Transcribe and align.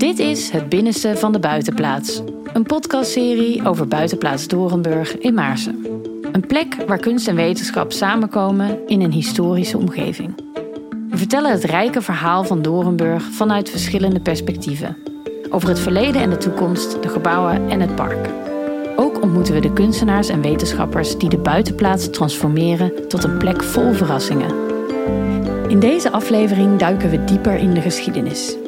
Dit 0.00 0.18
is 0.18 0.50
Het 0.50 0.68
Binnenste 0.68 1.16
van 1.16 1.32
de 1.32 1.38
Buitenplaats. 1.38 2.22
Een 2.52 2.62
podcastserie 2.62 3.66
over 3.66 3.88
Buitenplaats 3.88 4.48
Dorenburg 4.48 5.18
in 5.18 5.34
Maarsen. 5.34 5.86
Een 6.32 6.46
plek 6.46 6.76
waar 6.86 6.98
kunst 6.98 7.28
en 7.28 7.34
wetenschap 7.34 7.92
samenkomen 7.92 8.88
in 8.88 9.00
een 9.00 9.12
historische 9.12 9.78
omgeving. 9.78 10.34
We 11.10 11.16
vertellen 11.16 11.50
het 11.50 11.64
rijke 11.64 12.02
verhaal 12.02 12.44
van 12.44 12.62
Dorenburg 12.62 13.22
vanuit 13.22 13.70
verschillende 13.70 14.20
perspectieven. 14.20 14.96
Over 15.50 15.68
het 15.68 15.78
verleden 15.78 16.22
en 16.22 16.30
de 16.30 16.38
toekomst, 16.38 17.02
de 17.02 17.08
gebouwen 17.08 17.68
en 17.68 17.80
het 17.80 17.94
park. 17.94 18.28
Ook 18.96 19.22
ontmoeten 19.22 19.54
we 19.54 19.60
de 19.60 19.72
kunstenaars 19.72 20.28
en 20.28 20.42
wetenschappers 20.42 21.18
die 21.18 21.28
de 21.28 21.38
buitenplaats 21.38 22.10
transformeren 22.10 23.08
tot 23.08 23.24
een 23.24 23.38
plek 23.38 23.62
vol 23.62 23.92
verrassingen. 23.92 24.54
In 25.68 25.80
deze 25.80 26.10
aflevering 26.10 26.78
duiken 26.78 27.10
we 27.10 27.24
dieper 27.24 27.54
in 27.54 27.74
de 27.74 27.80
geschiedenis. 27.80 28.59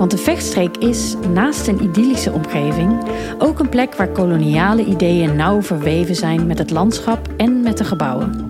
Want 0.00 0.12
de 0.12 0.18
vechtstreek 0.18 0.76
is, 0.76 1.14
naast 1.32 1.66
een 1.66 1.82
idyllische 1.82 2.32
omgeving, 2.32 3.02
ook 3.38 3.58
een 3.58 3.68
plek 3.68 3.94
waar 3.94 4.08
koloniale 4.08 4.84
ideeën 4.84 5.36
nauw 5.36 5.62
verweven 5.62 6.14
zijn 6.14 6.46
met 6.46 6.58
het 6.58 6.70
landschap 6.70 7.28
en 7.36 7.62
met 7.62 7.78
de 7.78 7.84
gebouwen. 7.84 8.49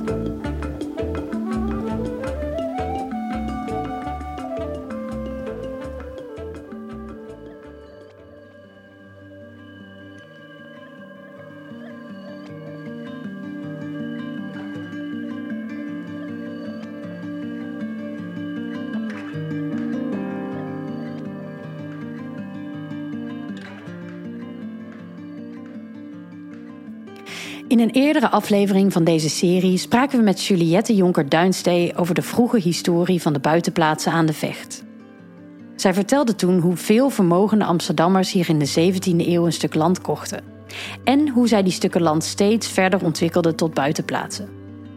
In 27.81 27.89
een 27.89 27.95
eerdere 27.95 28.31
aflevering 28.31 28.93
van 28.93 29.05
deze 29.05 29.29
serie 29.29 29.77
spraken 29.77 30.19
we 30.19 30.25
met 30.25 30.45
Juliette 30.45 30.95
Jonker-Duinstee 30.95 31.97
over 31.97 32.15
de 32.15 32.23
vroege 32.23 32.59
historie 32.59 33.23
van 33.23 33.33
de 33.33 33.39
buitenplaatsen 33.39 34.13
aan 34.13 34.27
de 34.27 34.33
Vecht. 34.33 34.85
Zij 35.77 35.95
vertelde 35.95 36.35
toen 36.35 36.59
hoe 36.59 36.77
veel 36.77 37.11
vermogende 37.11 37.65
Amsterdammers 37.65 38.33
hier 38.33 38.49
in 38.49 38.59
de 38.59 38.93
17e 38.93 39.29
eeuw 39.29 39.47
een 39.47 39.53
stuk 39.53 39.75
land 39.75 40.01
kochten. 40.01 40.45
En 41.05 41.29
hoe 41.29 41.49
zij 41.49 41.63
die 41.63 41.73
stukken 41.73 42.03
land 42.03 42.25
steeds 42.25 42.69
verder 42.69 43.05
ontwikkelden 43.05 43.57
tot 43.57 43.75
buitenplaatsen. 43.75 44.49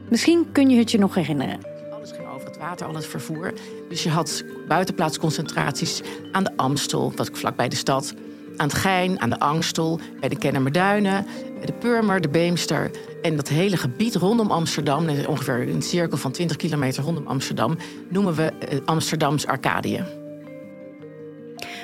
Misschien 0.10 0.46
kun 0.52 0.70
je 0.70 0.78
het 0.78 0.92
je 0.92 0.98
nog 0.98 1.16
herinneren. 1.16 1.60
Alles 1.92 2.12
ging 2.12 2.28
over 2.28 2.48
het 2.48 2.58
water, 2.58 2.88
al 2.88 2.96
het 2.96 3.08
vervoer. 3.08 3.54
Dus 3.90 4.04
je 4.04 4.10
had 4.10 4.44
buitenplaatsconcentraties 4.68 6.02
aan 6.32 6.44
de 6.44 6.52
Amstel, 6.56 7.14
wat 7.16 7.30
vlakbij 7.34 7.70
de 7.70 7.76
stad 7.76 8.14
aan 8.58 8.68
het 8.68 8.78
Gein, 8.78 9.22
aan 9.22 9.30
de 9.30 9.40
Angstel, 9.40 10.00
bij 10.20 10.30
de 10.30 10.38
Kennemerduinen, 10.38 11.26
de 11.66 11.74
Purmer, 11.74 12.22
de 12.22 12.30
Beemster. 12.30 12.92
En 13.22 13.36
dat 13.36 13.48
hele 13.48 13.78
gebied 13.78 14.16
rondom 14.16 14.52
Amsterdam, 14.52 15.10
ongeveer 15.28 15.70
een 15.70 15.82
cirkel 15.82 16.18
van 16.18 16.32
20 16.32 16.58
kilometer 16.58 17.04
rondom 17.04 17.28
Amsterdam, 17.28 17.78
noemen 18.10 18.36
we 18.36 18.44
eh, 18.44 18.80
Amsterdams 18.86 19.48
Arcadië. 19.48 20.04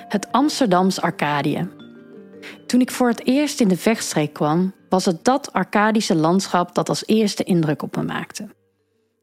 Het 0.07 0.31
Amsterdams 0.31 1.01
Arcadië. 1.01 1.69
Toen 2.65 2.81
ik 2.81 2.91
voor 2.91 3.07
het 3.07 3.25
eerst 3.25 3.59
in 3.59 3.67
de 3.67 3.77
vechtstreek 3.77 4.33
kwam, 4.33 4.73
was 4.89 5.05
het 5.05 5.23
dat 5.23 5.53
Arcadische 5.53 6.15
landschap 6.15 6.75
dat 6.75 6.89
als 6.89 7.03
eerste 7.05 7.43
indruk 7.43 7.81
op 7.81 7.95
me 7.95 8.03
maakte. 8.03 8.47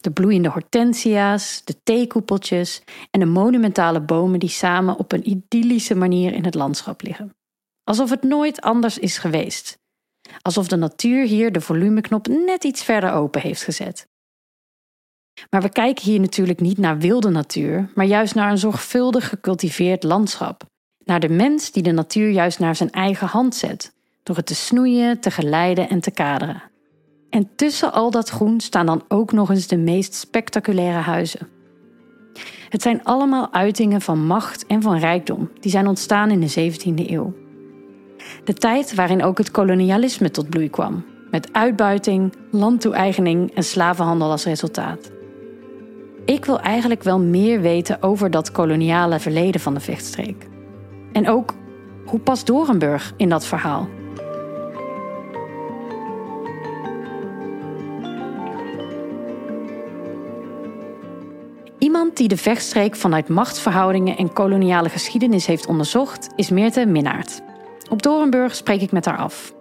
De 0.00 0.10
bloeiende 0.10 0.48
hortensia's, 0.48 1.62
de 1.64 1.82
theekoepeltjes 1.82 2.82
en 3.10 3.20
de 3.20 3.26
monumentale 3.26 4.00
bomen 4.00 4.38
die 4.38 4.48
samen 4.48 4.96
op 4.96 5.12
een 5.12 5.28
idyllische 5.28 5.94
manier 5.94 6.32
in 6.32 6.44
het 6.44 6.54
landschap 6.54 7.02
liggen. 7.02 7.34
Alsof 7.84 8.10
het 8.10 8.22
nooit 8.22 8.60
anders 8.60 8.98
is 8.98 9.18
geweest. 9.18 9.78
Alsof 10.42 10.68
de 10.68 10.76
natuur 10.76 11.26
hier 11.26 11.52
de 11.52 11.60
volumeknop 11.60 12.26
net 12.26 12.64
iets 12.64 12.84
verder 12.84 13.12
open 13.12 13.40
heeft 13.40 13.62
gezet. 13.62 14.06
Maar 15.50 15.62
we 15.62 15.68
kijken 15.68 16.04
hier 16.04 16.20
natuurlijk 16.20 16.60
niet 16.60 16.78
naar 16.78 16.98
wilde 16.98 17.30
natuur, 17.30 17.90
maar 17.94 18.06
juist 18.06 18.34
naar 18.34 18.50
een 18.50 18.58
zorgvuldig 18.58 19.28
gecultiveerd 19.28 20.02
landschap. 20.02 20.64
Naar 21.04 21.20
de 21.20 21.28
mens 21.28 21.70
die 21.70 21.82
de 21.82 21.92
natuur 21.92 22.30
juist 22.30 22.58
naar 22.58 22.76
zijn 22.76 22.90
eigen 22.90 23.26
hand 23.26 23.54
zet, 23.54 23.92
door 24.22 24.36
het 24.36 24.46
te 24.46 24.54
snoeien, 24.54 25.20
te 25.20 25.30
geleiden 25.30 25.88
en 25.88 26.00
te 26.00 26.10
kaderen. 26.10 26.62
En 27.30 27.48
tussen 27.56 27.92
al 27.92 28.10
dat 28.10 28.28
groen 28.28 28.60
staan 28.60 28.86
dan 28.86 29.02
ook 29.08 29.32
nog 29.32 29.50
eens 29.50 29.66
de 29.66 29.76
meest 29.76 30.14
spectaculaire 30.14 30.98
huizen. 30.98 31.48
Het 32.68 32.82
zijn 32.82 33.04
allemaal 33.04 33.52
uitingen 33.52 34.00
van 34.00 34.26
macht 34.26 34.66
en 34.66 34.82
van 34.82 34.98
rijkdom 34.98 35.50
die 35.60 35.70
zijn 35.70 35.86
ontstaan 35.86 36.30
in 36.30 36.40
de 36.40 36.72
17e 36.72 37.10
eeuw. 37.10 37.34
De 38.44 38.54
tijd 38.54 38.94
waarin 38.94 39.22
ook 39.22 39.38
het 39.38 39.50
kolonialisme 39.50 40.30
tot 40.30 40.48
bloei 40.48 40.70
kwam, 40.70 41.04
met 41.30 41.52
uitbuiting, 41.52 42.32
landtoe-eigening 42.50 43.54
en 43.54 43.64
slavenhandel 43.64 44.30
als 44.30 44.44
resultaat. 44.44 45.10
Ik 46.24 46.44
wil 46.44 46.60
eigenlijk 46.60 47.02
wel 47.02 47.20
meer 47.20 47.60
weten 47.60 48.02
over 48.02 48.30
dat 48.30 48.52
koloniale 48.52 49.20
verleden 49.20 49.60
van 49.60 49.74
de 49.74 49.80
vechtstreek. 49.80 50.46
En 51.12 51.28
ook 51.28 51.54
hoe 52.06 52.20
past 52.20 52.46
Dorenburg 52.46 53.12
in 53.16 53.28
dat 53.28 53.46
verhaal? 53.46 53.88
Iemand 61.78 62.16
die 62.16 62.28
de 62.28 62.36
vechtstreek 62.36 62.96
vanuit 62.96 63.28
machtsverhoudingen 63.28 64.16
en 64.16 64.32
koloniale 64.32 64.88
geschiedenis 64.88 65.46
heeft 65.46 65.66
onderzocht, 65.66 66.28
is 66.36 66.50
Meerte 66.50 66.86
Minnaert. 66.86 67.42
Op 67.90 68.02
Dorenburg 68.02 68.54
spreek 68.54 68.80
ik 68.80 68.92
met 68.92 69.04
haar 69.04 69.16
af. 69.16 69.55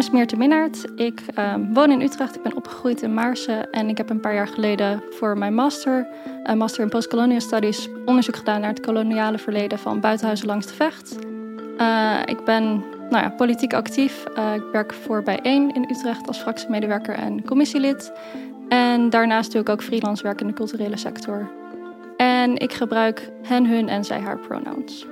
Is 0.00 0.10
Meerte 0.10 0.36
Minnaert. 0.36 0.84
Ik 0.96 1.20
ehm, 1.34 1.72
woon 1.72 1.90
in 1.90 2.00
Utrecht. 2.00 2.36
Ik 2.36 2.42
ben 2.42 2.56
opgegroeid 2.56 3.02
in 3.02 3.14
Maarsen. 3.14 3.70
En 3.70 3.88
ik 3.88 3.96
heb 3.96 4.10
een 4.10 4.20
paar 4.20 4.34
jaar 4.34 4.48
geleden 4.48 5.02
voor 5.10 5.38
mijn 5.38 5.54
master, 5.54 6.06
een 6.42 6.58
master 6.58 6.82
in 6.82 6.88
Postcolonial 6.88 7.40
Studies, 7.40 7.88
onderzoek 8.04 8.36
gedaan 8.36 8.60
naar 8.60 8.70
het 8.70 8.80
koloniale 8.80 9.38
verleden 9.38 9.78
van 9.78 10.00
buitenhuizen 10.00 10.46
langs 10.46 10.66
de 10.66 10.74
Vecht. 10.74 11.16
Uh, 11.78 12.18
ik 12.24 12.44
ben 12.44 12.84
nou 13.10 13.24
ja, 13.24 13.30
politiek 13.30 13.74
actief. 13.74 14.24
Uh, 14.38 14.54
ik 14.54 14.62
werk 14.72 14.92
voor 14.94 15.22
Bijeen 15.22 15.74
in 15.74 15.86
Utrecht 15.90 16.26
als 16.26 16.38
fractiemedewerker 16.38 17.14
en 17.14 17.44
commissielid. 17.44 18.12
En 18.68 19.10
daarnaast 19.10 19.52
doe 19.52 19.60
ik 19.60 19.68
ook 19.68 19.82
freelance 19.82 20.22
werk 20.22 20.40
in 20.40 20.46
de 20.46 20.52
culturele 20.52 20.96
sector. 20.96 21.50
En 22.16 22.56
ik 22.56 22.72
gebruik 22.72 23.30
hen, 23.42 23.66
hun 23.66 23.88
en 23.88 24.04
zij, 24.04 24.20
haar 24.20 24.38
pronouns. 24.38 25.09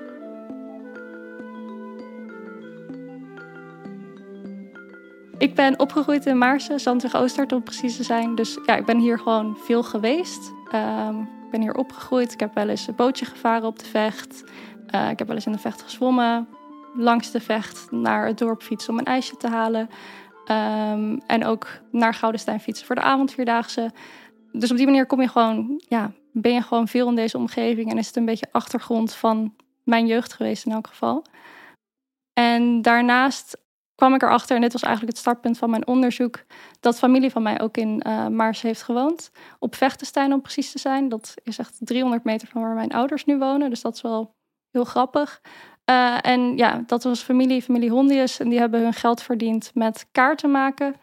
Ik 5.39 5.55
ben 5.55 5.79
opgegroeid 5.79 6.27
in 6.27 6.39
Maarsen, 6.39 6.81
Zandweg-Oostert 6.81 7.53
om 7.53 7.63
precies 7.63 7.97
te 7.97 8.03
zijn. 8.03 8.35
Dus 8.35 8.59
ja, 8.67 8.77
ik 8.77 8.85
ben 8.85 8.99
hier 8.99 9.19
gewoon 9.19 9.57
veel 9.57 9.83
geweest. 9.83 10.53
Um, 10.75 11.21
ik 11.21 11.51
ben 11.51 11.61
hier 11.61 11.75
opgegroeid. 11.75 12.33
Ik 12.33 12.41
heb 12.41 12.55
wel 12.55 12.69
eens 12.69 12.87
een 12.87 12.95
bootje 12.95 13.25
gevaren 13.25 13.67
op 13.67 13.79
de 13.79 13.85
vecht. 13.85 14.45
Uh, 14.95 15.11
ik 15.11 15.19
heb 15.19 15.27
wel 15.27 15.37
eens 15.37 15.47
in 15.47 15.53
de 15.53 15.59
vecht 15.59 15.83
gezwommen. 15.83 16.49
Langs 16.95 17.31
de 17.31 17.41
vecht 17.41 17.91
naar 17.91 18.27
het 18.27 18.39
dorp 18.39 18.63
fietsen 18.63 18.93
om 18.93 18.99
een 18.99 19.05
ijsje 19.05 19.37
te 19.37 19.49
halen. 19.49 19.89
Um, 20.51 21.21
en 21.27 21.45
ook 21.45 21.69
naar 21.91 22.15
Goudenstein 22.15 22.61
fietsen 22.61 22.87
voor 22.87 22.95
de 22.95 23.01
avondvierdaagse. 23.01 23.93
Dus 24.53 24.71
op 24.71 24.77
die 24.77 24.87
manier 24.87 25.07
kom 25.07 25.21
je 25.21 25.29
gewoon, 25.29 25.83
ja, 25.89 26.13
ben 26.33 26.53
je 26.53 26.63
gewoon 26.63 26.89
veel 26.89 27.09
in 27.09 27.15
deze 27.15 27.39
omgeving. 27.39 27.91
En 27.91 27.99
is 27.99 28.07
het 28.07 28.17
een 28.17 28.25
beetje 28.25 28.49
achtergrond 28.53 29.15
van 29.15 29.55
mijn 29.85 30.07
jeugd 30.07 30.33
geweest 30.33 30.67
in 30.67 30.73
elk 30.73 30.87
geval. 30.87 31.25
En 32.33 32.83
daarnaast 32.83 33.67
kwam 33.99 34.15
ik 34.15 34.23
erachter, 34.23 34.57
en 34.57 34.63
dit 34.63 34.73
was 34.73 34.83
eigenlijk 34.83 35.13
het 35.13 35.23
startpunt 35.23 35.59
van 35.59 35.71
mijn 35.71 35.87
onderzoek, 35.87 36.45
dat 36.81 36.99
familie 36.99 37.31
van 37.31 37.43
mij 37.43 37.61
ook 37.61 37.77
in 37.77 38.03
uh, 38.07 38.27
Maars 38.27 38.63
heeft 38.63 38.83
gewoond. 38.83 39.31
Op 39.59 39.75
Vechtenstein 39.75 40.33
om 40.33 40.41
precies 40.41 40.73
te 40.73 40.79
zijn. 40.79 41.09
Dat 41.09 41.35
is 41.43 41.59
echt 41.59 41.77
300 41.79 42.25
meter 42.25 42.49
van 42.49 42.63
waar 42.63 42.75
mijn 42.75 42.93
ouders 42.93 43.25
nu 43.25 43.39
wonen. 43.39 43.71
Dus 43.71 43.81
dat 43.81 43.95
is 43.95 44.01
wel 44.01 44.35
heel 44.71 44.85
grappig. 44.85 45.41
Uh, 45.91 46.19
en 46.21 46.57
ja, 46.57 46.83
dat 46.87 47.03
was 47.03 47.21
familie, 47.21 47.63
familie 47.63 47.91
Hondius. 47.91 48.41
En 48.41 48.49
die 48.49 48.59
hebben 48.59 48.83
hun 48.83 48.93
geld 48.93 49.23
verdiend 49.23 49.71
met 49.75 50.07
kaarten 50.13 50.51
maken. 50.51 50.95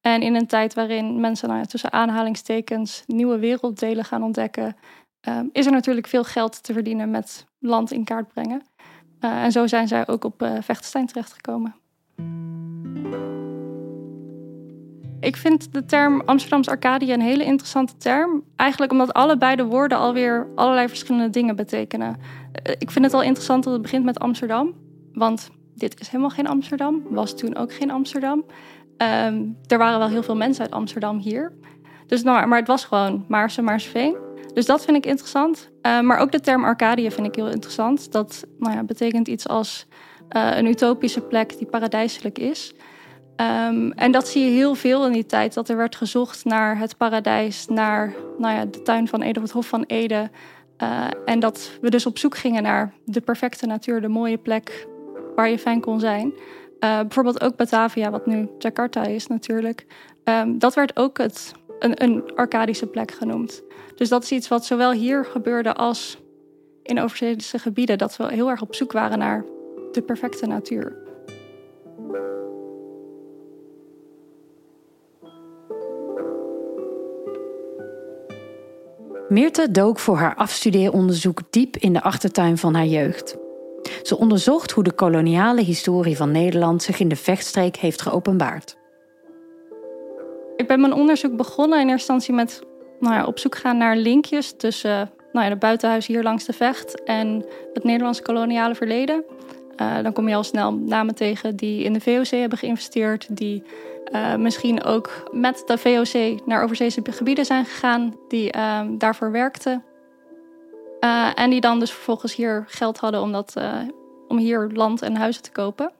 En 0.00 0.22
in 0.22 0.34
een 0.34 0.46
tijd 0.46 0.74
waarin 0.74 1.20
mensen 1.20 1.48
nou 1.48 1.60
ja, 1.60 1.66
tussen 1.66 1.92
aanhalingstekens 1.92 3.02
nieuwe 3.06 3.38
werelddelen 3.38 4.04
gaan 4.04 4.22
ontdekken, 4.22 4.76
uh, 5.28 5.40
is 5.52 5.66
er 5.66 5.72
natuurlijk 5.72 6.06
veel 6.06 6.24
geld 6.24 6.62
te 6.62 6.72
verdienen 6.72 7.10
met 7.10 7.46
land 7.58 7.92
in 7.92 8.04
kaart 8.04 8.28
brengen. 8.28 8.62
en 9.20 9.52
zo 9.52 9.66
zijn 9.66 9.88
zij 9.88 10.06
ook 10.06 10.24
op 10.24 10.34
Vechtenstein 10.60 11.06
terechtgekomen. 11.06 11.74
Ik 15.20 15.36
vind 15.36 15.72
de 15.72 15.84
term 15.84 16.22
Amsterdamse 16.24 16.70
Arcadië 16.70 17.12
een 17.12 17.20
hele 17.20 17.44
interessante 17.44 17.96
term. 17.96 18.42
Eigenlijk 18.56 18.92
omdat 18.92 19.12
allebei 19.12 19.56
de 19.56 19.64
woorden 19.64 19.98
alweer 19.98 20.46
allerlei 20.54 20.88
verschillende 20.88 21.30
dingen 21.30 21.56
betekenen. 21.56 22.16
Eh, 22.52 22.74
ik 22.78 22.90
vind 22.90 23.04
het 23.04 23.14
al 23.14 23.22
interessant 23.22 23.64
dat 23.64 23.72
het 23.72 23.82
begint 23.82 24.04
met 24.04 24.18
Amsterdam. 24.18 24.74
Want 25.12 25.50
dit 25.74 26.00
is 26.00 26.08
helemaal 26.08 26.30
geen 26.30 26.46
Amsterdam. 26.46 27.02
Was 27.10 27.36
toen 27.36 27.56
ook 27.56 27.72
geen 27.72 27.90
Amsterdam. 27.90 28.44
Ehm, 28.96 29.42
er 29.66 29.78
waren 29.78 29.98
wel 29.98 30.08
heel 30.08 30.22
veel 30.22 30.36
mensen 30.36 30.62
uit 30.62 30.72
Amsterdam 30.72 31.18
hier. 31.18 31.52
Dus, 32.06 32.22
nou, 32.22 32.46
maar 32.46 32.58
het 32.58 32.68
was 32.68 32.84
gewoon 32.84 33.24
Maarsen, 33.28 33.64
Maarsveen. 33.64 34.16
Dus 34.54 34.66
dat 34.66 34.84
vind 34.84 34.96
ik 34.96 35.06
interessant. 35.06 35.70
Uh, 35.82 36.00
maar 36.00 36.18
ook 36.18 36.32
de 36.32 36.40
term 36.40 36.64
Arcadië 36.64 37.10
vind 37.10 37.26
ik 37.26 37.34
heel 37.34 37.48
interessant. 37.48 38.12
Dat 38.12 38.46
nou 38.58 38.74
ja, 38.74 38.82
betekent 38.82 39.28
iets 39.28 39.48
als 39.48 39.86
uh, 40.36 40.56
een 40.56 40.66
utopische 40.66 41.20
plek 41.20 41.58
die 41.58 41.66
paradijselijk 41.66 42.38
is. 42.38 42.74
Um, 43.40 43.92
en 43.92 44.12
dat 44.12 44.28
zie 44.28 44.44
je 44.44 44.50
heel 44.50 44.74
veel 44.74 45.06
in 45.06 45.12
die 45.12 45.26
tijd. 45.26 45.54
Dat 45.54 45.68
er 45.68 45.76
werd 45.76 45.96
gezocht 45.96 46.44
naar 46.44 46.78
het 46.78 46.96
paradijs, 46.96 47.66
naar 47.66 48.14
nou 48.38 48.54
ja, 48.54 48.64
de 48.64 48.82
tuin 48.82 49.08
van 49.08 49.22
Ede, 49.22 49.40
het 49.40 49.50
Hof 49.50 49.66
van 49.66 49.84
Ede. 49.86 50.30
Uh, 50.82 51.04
en 51.24 51.40
dat 51.40 51.70
we 51.80 51.90
dus 51.90 52.06
op 52.06 52.18
zoek 52.18 52.36
gingen 52.36 52.62
naar 52.62 52.92
de 53.04 53.20
perfecte 53.20 53.66
natuur, 53.66 54.00
de 54.00 54.08
mooie 54.08 54.38
plek 54.38 54.86
waar 55.36 55.50
je 55.50 55.58
fijn 55.58 55.80
kon 55.80 56.00
zijn. 56.00 56.32
Uh, 56.80 57.00
bijvoorbeeld 57.00 57.42
ook 57.42 57.56
Batavia, 57.56 58.10
wat 58.10 58.26
nu 58.26 58.48
Jakarta 58.58 59.02
is 59.02 59.26
natuurlijk. 59.26 59.86
Um, 60.24 60.58
dat 60.58 60.74
werd 60.74 60.96
ook 60.96 61.18
het, 61.18 61.52
een, 61.78 62.02
een 62.02 62.34
Arcadische 62.34 62.86
plek 62.86 63.12
genoemd. 63.12 63.62
Dus 63.94 64.08
dat 64.08 64.22
is 64.22 64.32
iets 64.32 64.48
wat 64.48 64.66
zowel 64.66 64.92
hier 64.92 65.24
gebeurde 65.24 65.74
als 65.74 66.18
in 66.82 67.00
overzeese 67.00 67.58
gebieden. 67.58 67.98
Dat 67.98 68.16
we 68.16 68.32
heel 68.32 68.50
erg 68.50 68.62
op 68.62 68.74
zoek 68.74 68.92
waren 68.92 69.18
naar 69.18 69.44
de 69.98 70.04
perfecte 70.04 70.46
natuur. 70.46 70.96
Meerte 79.28 79.70
dook 79.70 79.98
voor 79.98 80.16
haar 80.16 80.34
afstudeeronderzoek 80.34 81.40
diep 81.50 81.76
in 81.76 81.92
de 81.92 82.02
achtertuin 82.02 82.58
van 82.58 82.74
haar 82.74 82.86
jeugd. 82.86 83.36
Ze 84.02 84.18
onderzocht 84.18 84.70
hoe 84.70 84.84
de 84.84 84.92
koloniale 84.92 85.62
historie 85.62 86.16
van 86.16 86.30
Nederland 86.30 86.82
zich 86.82 87.00
in 87.00 87.08
de 87.08 87.16
vechtstreek 87.16 87.76
heeft 87.76 88.02
geopenbaard. 88.02 88.76
Ik 90.56 90.66
ben 90.66 90.80
mijn 90.80 90.92
onderzoek 90.92 91.36
begonnen 91.36 91.80
in 91.80 91.88
eerste 91.88 92.12
instantie 92.12 92.34
met 92.34 92.62
nou 93.00 93.14
ja, 93.14 93.24
op 93.24 93.38
zoek 93.38 93.56
gaan 93.56 93.76
naar 93.76 93.96
linkjes 93.96 94.54
tussen 94.56 95.10
nou 95.32 95.44
ja, 95.44 95.50
de 95.52 95.58
buitenhuis 95.58 96.06
hier 96.06 96.22
langs 96.22 96.44
de 96.44 96.52
vecht 96.52 97.04
en 97.04 97.44
het 97.72 97.84
Nederlandse 97.84 98.22
koloniale 98.22 98.74
verleden. 98.74 99.24
Uh, 99.80 100.02
dan 100.02 100.12
kom 100.12 100.28
je 100.28 100.34
al 100.34 100.44
snel 100.44 100.72
namen 100.72 101.14
tegen 101.14 101.56
die 101.56 101.82
in 101.84 101.92
de 101.92 102.00
VOC 102.00 102.26
hebben 102.26 102.58
geïnvesteerd, 102.58 103.36
die 103.36 103.62
uh, 104.12 104.34
misschien 104.34 104.82
ook 104.84 105.28
met 105.32 105.62
de 105.66 105.78
VOC 105.78 106.46
naar 106.46 106.62
overzeese 106.62 107.02
gebieden 107.10 107.44
zijn 107.44 107.64
gegaan, 107.64 108.14
die 108.28 108.56
uh, 108.56 108.80
daarvoor 108.90 109.30
werkten. 109.32 109.84
Uh, 111.00 111.30
en 111.34 111.50
die 111.50 111.60
dan 111.60 111.78
dus 111.78 111.92
vervolgens 111.92 112.34
hier 112.34 112.64
geld 112.66 112.98
hadden 112.98 113.22
om, 113.22 113.32
dat, 113.32 113.54
om 114.28 114.38
hier 114.38 114.70
land 114.72 115.02
en 115.02 115.16
huizen 115.16 115.42
te 115.42 115.52
kopen. 115.52 115.92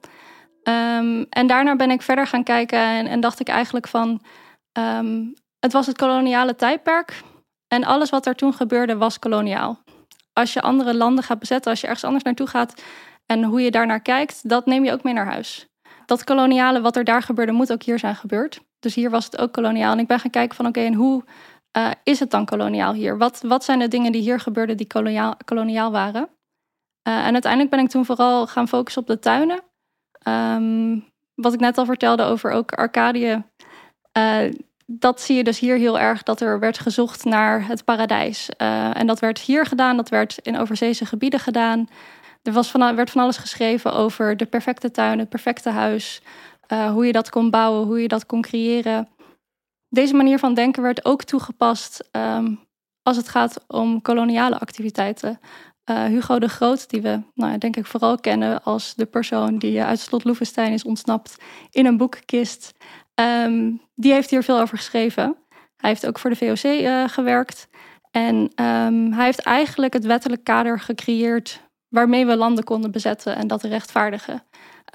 Um, 0.63 1.25
en 1.29 1.47
daarna 1.47 1.75
ben 1.75 1.91
ik 1.91 2.01
verder 2.01 2.27
gaan 2.27 2.43
kijken 2.43 2.79
en, 3.07 3.19
dacht 3.19 3.39
ik 3.39 3.47
eigenlijk 3.47 3.87
van... 3.87 4.21
Um, 4.73 5.33
het 5.59 5.73
was 5.73 5.85
het 5.85 5.97
koloniale 5.97 6.55
tijdperk 6.55 7.21
en 7.67 7.83
alles 7.83 8.09
wat 8.09 8.25
er 8.25 8.35
toen 8.35 8.53
gebeurde 8.53 8.97
was 8.97 9.19
koloniaal. 9.19 9.79
Als 10.33 10.53
je 10.53 10.61
andere 10.61 10.95
landen 10.95 11.23
gaat 11.23 11.39
bezetten, 11.39 11.71
als 11.71 11.81
je 11.81 11.87
ergens 11.87 12.05
anders 12.05 12.23
naartoe 12.23 12.47
gaat 12.47 12.81
en 13.29 13.43
hoe 13.43 13.61
je 13.61 13.71
daarnaar 13.71 14.01
kijkt, 14.01 14.49
dat 14.49 14.65
neem 14.65 14.83
je 14.83 14.91
ook 14.91 15.03
mee 15.03 15.13
naar 15.13 15.31
huis 15.31 15.69
dat 16.09 16.23
koloniale, 16.23 16.81
wat 16.81 16.95
er 16.95 17.03
daar 17.03 17.21
gebeurde, 17.21 17.51
moet 17.51 17.71
ook 17.71 17.83
hier 17.83 17.99
zijn 17.99 18.15
gebeurd. 18.15 18.61
Dus 18.79 18.95
hier 18.95 19.09
was 19.09 19.25
het 19.25 19.37
ook 19.37 19.51
koloniaal. 19.51 19.91
En 19.91 19.99
ik 19.99 20.07
ben 20.07 20.19
gaan 20.19 20.31
kijken 20.31 20.55
van 20.55 20.65
oké, 20.65 20.79
en 20.79 20.93
hoe 20.93 21.23
uh, 21.77 21.91
is 22.03 22.19
het 22.19 22.31
dan 22.31 22.45
koloniaal 22.45 22.93
hier? 22.93 23.17
Wat, 23.17 23.41
wat 23.41 23.63
zijn 23.63 23.79
de 23.79 23.87
dingen 23.87 24.11
die 24.11 24.21
hier 24.21 24.39
gebeurden 24.39 24.77
die 24.77 24.87
koloniaal, 24.87 25.35
koloniaal 25.45 25.91
waren? 25.91 26.29
Uh, 27.07 27.25
en 27.25 27.33
uiteindelijk 27.33 27.71
ben 27.71 27.79
ik 27.79 27.89
toen 27.89 28.05
vooral 28.05 28.47
gaan 28.47 28.67
focussen 28.67 29.01
op 29.01 29.07
de 29.07 29.19
tuinen. 29.19 29.61
Um, 30.27 31.05
wat 31.35 31.53
ik 31.53 31.59
net 31.59 31.77
al 31.77 31.85
vertelde 31.85 32.23
over 32.23 32.51
ook 32.51 32.71
Arcadië. 32.71 33.43
Uh, 34.17 34.53
dat 34.85 35.21
zie 35.21 35.35
je 35.35 35.43
dus 35.43 35.59
hier 35.59 35.77
heel 35.77 35.99
erg, 35.99 36.23
dat 36.23 36.41
er 36.41 36.59
werd 36.59 36.79
gezocht 36.79 37.23
naar 37.23 37.67
het 37.67 37.83
paradijs. 37.83 38.49
en 38.93 39.07
dat 39.07 39.19
werd 39.19 39.39
hier 39.39 39.65
gedaan, 39.65 39.97
dat 39.97 40.09
werd 40.09 40.37
in 40.37 40.57
overzeese 40.57 41.05
gebieden 41.05 41.39
gedaan. 41.39 41.87
Er 42.41 42.53
was 42.53 42.71
van, 42.71 42.95
werd 42.95 43.09
van 43.09 43.21
alles 43.21 43.37
geschreven 43.37 43.93
over 43.93 44.37
de 44.37 44.45
perfecte 44.45 44.91
tuin, 44.91 45.19
het 45.19 45.29
perfecte 45.29 45.69
huis. 45.69 46.21
Uh, 46.73 46.91
hoe 46.91 47.05
je 47.05 47.11
dat 47.11 47.29
kon 47.29 47.49
bouwen, 47.49 47.87
hoe 47.87 48.01
je 48.01 48.07
dat 48.07 48.25
kon 48.25 48.41
creëren. 48.41 49.07
Deze 49.89 50.13
manier 50.13 50.39
van 50.39 50.53
denken 50.53 50.83
werd 50.83 51.05
ook 51.05 51.23
toegepast 51.23 52.09
um, 52.11 52.59
als 53.03 53.17
het 53.17 53.29
gaat 53.29 53.63
om 53.67 54.01
koloniale 54.01 54.59
activiteiten. 54.59 55.39
Uh, 55.85 56.03
Hugo 56.03 56.39
de 56.39 56.49
Groot, 56.49 56.89
die 56.89 57.01
we 57.01 57.21
nou, 57.33 57.57
denk 57.57 57.75
ik 57.75 57.85
vooral 57.85 58.19
kennen 58.19 58.63
als 58.63 58.95
de 58.95 59.05
persoon 59.05 59.57
die 59.57 59.83
uit 59.83 59.99
slot 59.99 60.23
Loevestein 60.23 60.73
is 60.73 60.83
ontsnapt 60.83 61.35
in 61.69 61.85
een 61.85 61.97
boekenkist, 61.97 62.73
um, 63.15 63.81
die 63.95 64.13
heeft 64.13 64.29
hier 64.29 64.43
veel 64.43 64.59
over 64.59 64.77
geschreven. 64.77 65.35
Hij 65.77 65.89
heeft 65.89 66.07
ook 66.07 66.19
voor 66.19 66.29
de 66.29 66.35
VOC 66.35 67.09
gewerkt. 67.09 67.67
En 68.11 68.35
um, 68.35 69.13
hij 69.13 69.25
heeft 69.25 69.39
eigenlijk 69.39 69.93
het 69.93 70.05
wettelijk 70.05 70.43
kader 70.43 70.79
gecreëerd 70.79 71.68
waarmee 71.89 72.25
we 72.25 72.35
landen 72.35 72.63
konden 72.63 72.91
bezetten 72.91 73.35
en 73.35 73.47
dat 73.47 73.63
rechtvaardigen. 73.63 74.43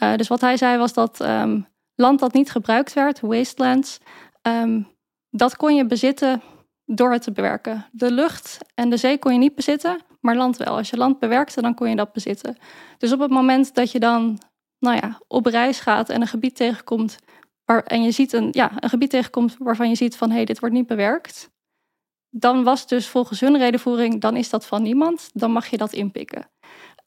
Uh, 0.02 0.14
dus 0.17 0.29
wat 0.29 0.41
hij 0.41 0.56
zei 0.56 0.79
was 0.79 0.93
dat 0.93 1.20
um, 1.20 1.67
land 1.94 2.20
dat 2.20 2.32
niet 2.32 2.50
gebruikt 2.50 2.93
werd, 2.93 3.20
wastelands, 3.20 3.99
um, 4.43 4.88
dat 5.31 5.56
kon 5.56 5.75
je 5.75 5.87
bezitten 5.87 6.43
door 6.85 7.12
het 7.12 7.23
te 7.23 7.32
bewerken. 7.32 7.87
De 7.93 8.12
lucht 8.12 8.58
en 8.75 8.91
de 8.91 8.96
zee 8.96 9.19
kon 9.19 9.32
je 9.32 9.38
niet 9.38 9.55
bezitten, 9.55 10.00
maar 10.20 10.37
land 10.37 10.56
wel. 10.56 10.76
Als 10.76 10.91
je 10.91 10.96
land 10.96 11.19
bewerkte, 11.19 11.62
dan 11.62 11.75
kon 11.75 11.88
je 11.88 11.96
dat 11.96 12.12
bezitten. 12.12 12.56
Dus 12.99 13.12
op 13.12 13.20
het 13.20 13.31
moment 13.31 13.75
dat 13.75 13.90
je 13.90 13.99
dan 14.00 14.38
nou 14.79 14.97
ja, 14.97 15.20
op 15.29 15.47
reis 15.47 15.81
gaat 15.81 16.08
en 16.08 16.20
een 16.20 16.26
gebied 16.26 16.56
tegenkomt 16.56 17.19
waar, 17.64 17.82
en 17.82 18.02
je 18.02 18.11
ziet 18.11 18.32
een, 18.32 18.49
ja, 18.52 18.73
een 18.79 18.88
gebied 18.88 19.11
tegenkomt 19.11 19.56
waarvan 19.58 19.88
je 19.88 19.94
ziet 19.94 20.17
van 20.17 20.29
hé, 20.29 20.37
hey, 20.37 20.44
dit 20.44 20.61
wordt 20.61 20.75
niet 20.75 20.87
bewerkt, 20.87 21.50
dan 22.31 22.64
was 22.64 22.87
dus 22.87 23.08
volgens 23.08 23.40
hun 23.40 23.58
redenvoering, 23.58 24.20
dan 24.20 24.37
is 24.37 24.50
dat 24.50 24.67
van 24.67 24.82
niemand, 24.82 25.31
dan 25.32 25.52
mag 25.52 25.67
je 25.67 25.76
dat 25.76 25.93
inpikken. 25.93 26.50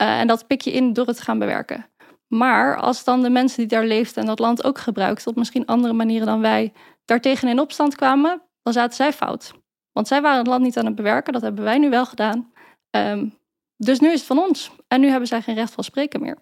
Uh, 0.02 0.20
en 0.20 0.28
dat 0.28 0.48
pik 0.48 0.62
je 0.62 0.72
in 0.72 0.94
door 0.94 1.08
het 1.08 1.18
te 1.18 1.24
gaan 1.24 1.40
bewerken. 1.40 1.86
Maar 2.28 2.78
als 2.78 3.04
dan 3.04 3.22
de 3.22 3.30
mensen 3.30 3.58
die 3.58 3.68
daar 3.68 3.86
leefden 3.86 4.22
en 4.22 4.28
dat 4.28 4.40
land 4.40 4.64
ook 4.64 4.78
gebruikten, 4.78 5.28
op 5.28 5.36
misschien 5.36 5.66
andere 5.66 5.94
manieren 5.94 6.28
dan 6.28 6.42
wij, 6.42 6.74
daartegen 7.06 7.48
in 7.48 7.60
opstand 7.60 7.96
kwamen, 7.96 8.42
dan 8.64 8.74
zaten 8.74 8.96
zij 8.96 9.14
fout. 9.14 9.54
Want 9.92 10.08
zij 10.08 10.22
waren 10.22 10.38
het 10.38 10.48
land 10.48 10.64
niet 10.64 10.78
aan 10.78 10.86
het 10.86 10.96
bewerken, 10.96 11.34
dat 11.34 11.42
hebben 11.42 11.64
wij 11.64 11.78
nu 11.78 11.90
wel 11.90 12.06
gedaan. 12.06 12.52
Um, 12.92 13.38
dus 13.78 14.00
nu 14.00 14.08
is 14.08 14.20
het 14.20 14.28
van 14.28 14.40
ons. 14.40 14.72
En 14.88 15.02
nu 15.02 15.08
hebben 15.08 15.28
zij 15.28 15.42
geen 15.42 15.56
recht 15.56 15.74
van 15.74 15.84
spreken 15.84 16.22
meer. 16.22 16.38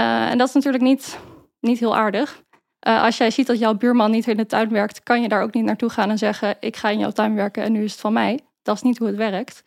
Uh, 0.00 0.30
en 0.30 0.38
dat 0.38 0.48
is 0.48 0.54
natuurlijk 0.54 0.82
niet, 0.82 1.18
niet 1.60 1.78
heel 1.78 1.96
aardig. 1.96 2.42
Uh, 2.88 3.02
als 3.02 3.16
jij 3.16 3.30
ziet 3.30 3.46
dat 3.46 3.58
jouw 3.58 3.74
buurman 3.74 4.10
niet 4.10 4.26
in 4.26 4.36
de 4.36 4.46
tuin 4.46 4.68
werkt, 4.68 5.02
kan 5.02 5.22
je 5.22 5.28
daar 5.28 5.42
ook 5.42 5.54
niet 5.54 5.64
naartoe 5.64 5.88
gaan 5.88 6.10
en 6.10 6.18
zeggen: 6.18 6.56
Ik 6.60 6.76
ga 6.76 6.88
in 6.88 6.98
jouw 6.98 7.10
tuin 7.10 7.34
werken 7.34 7.62
en 7.62 7.72
nu 7.72 7.84
is 7.84 7.92
het 7.92 8.00
van 8.00 8.12
mij. 8.12 8.40
Dat 8.62 8.76
is 8.76 8.82
niet 8.82 8.98
hoe 8.98 9.06
het 9.06 9.16
werkt. 9.16 9.62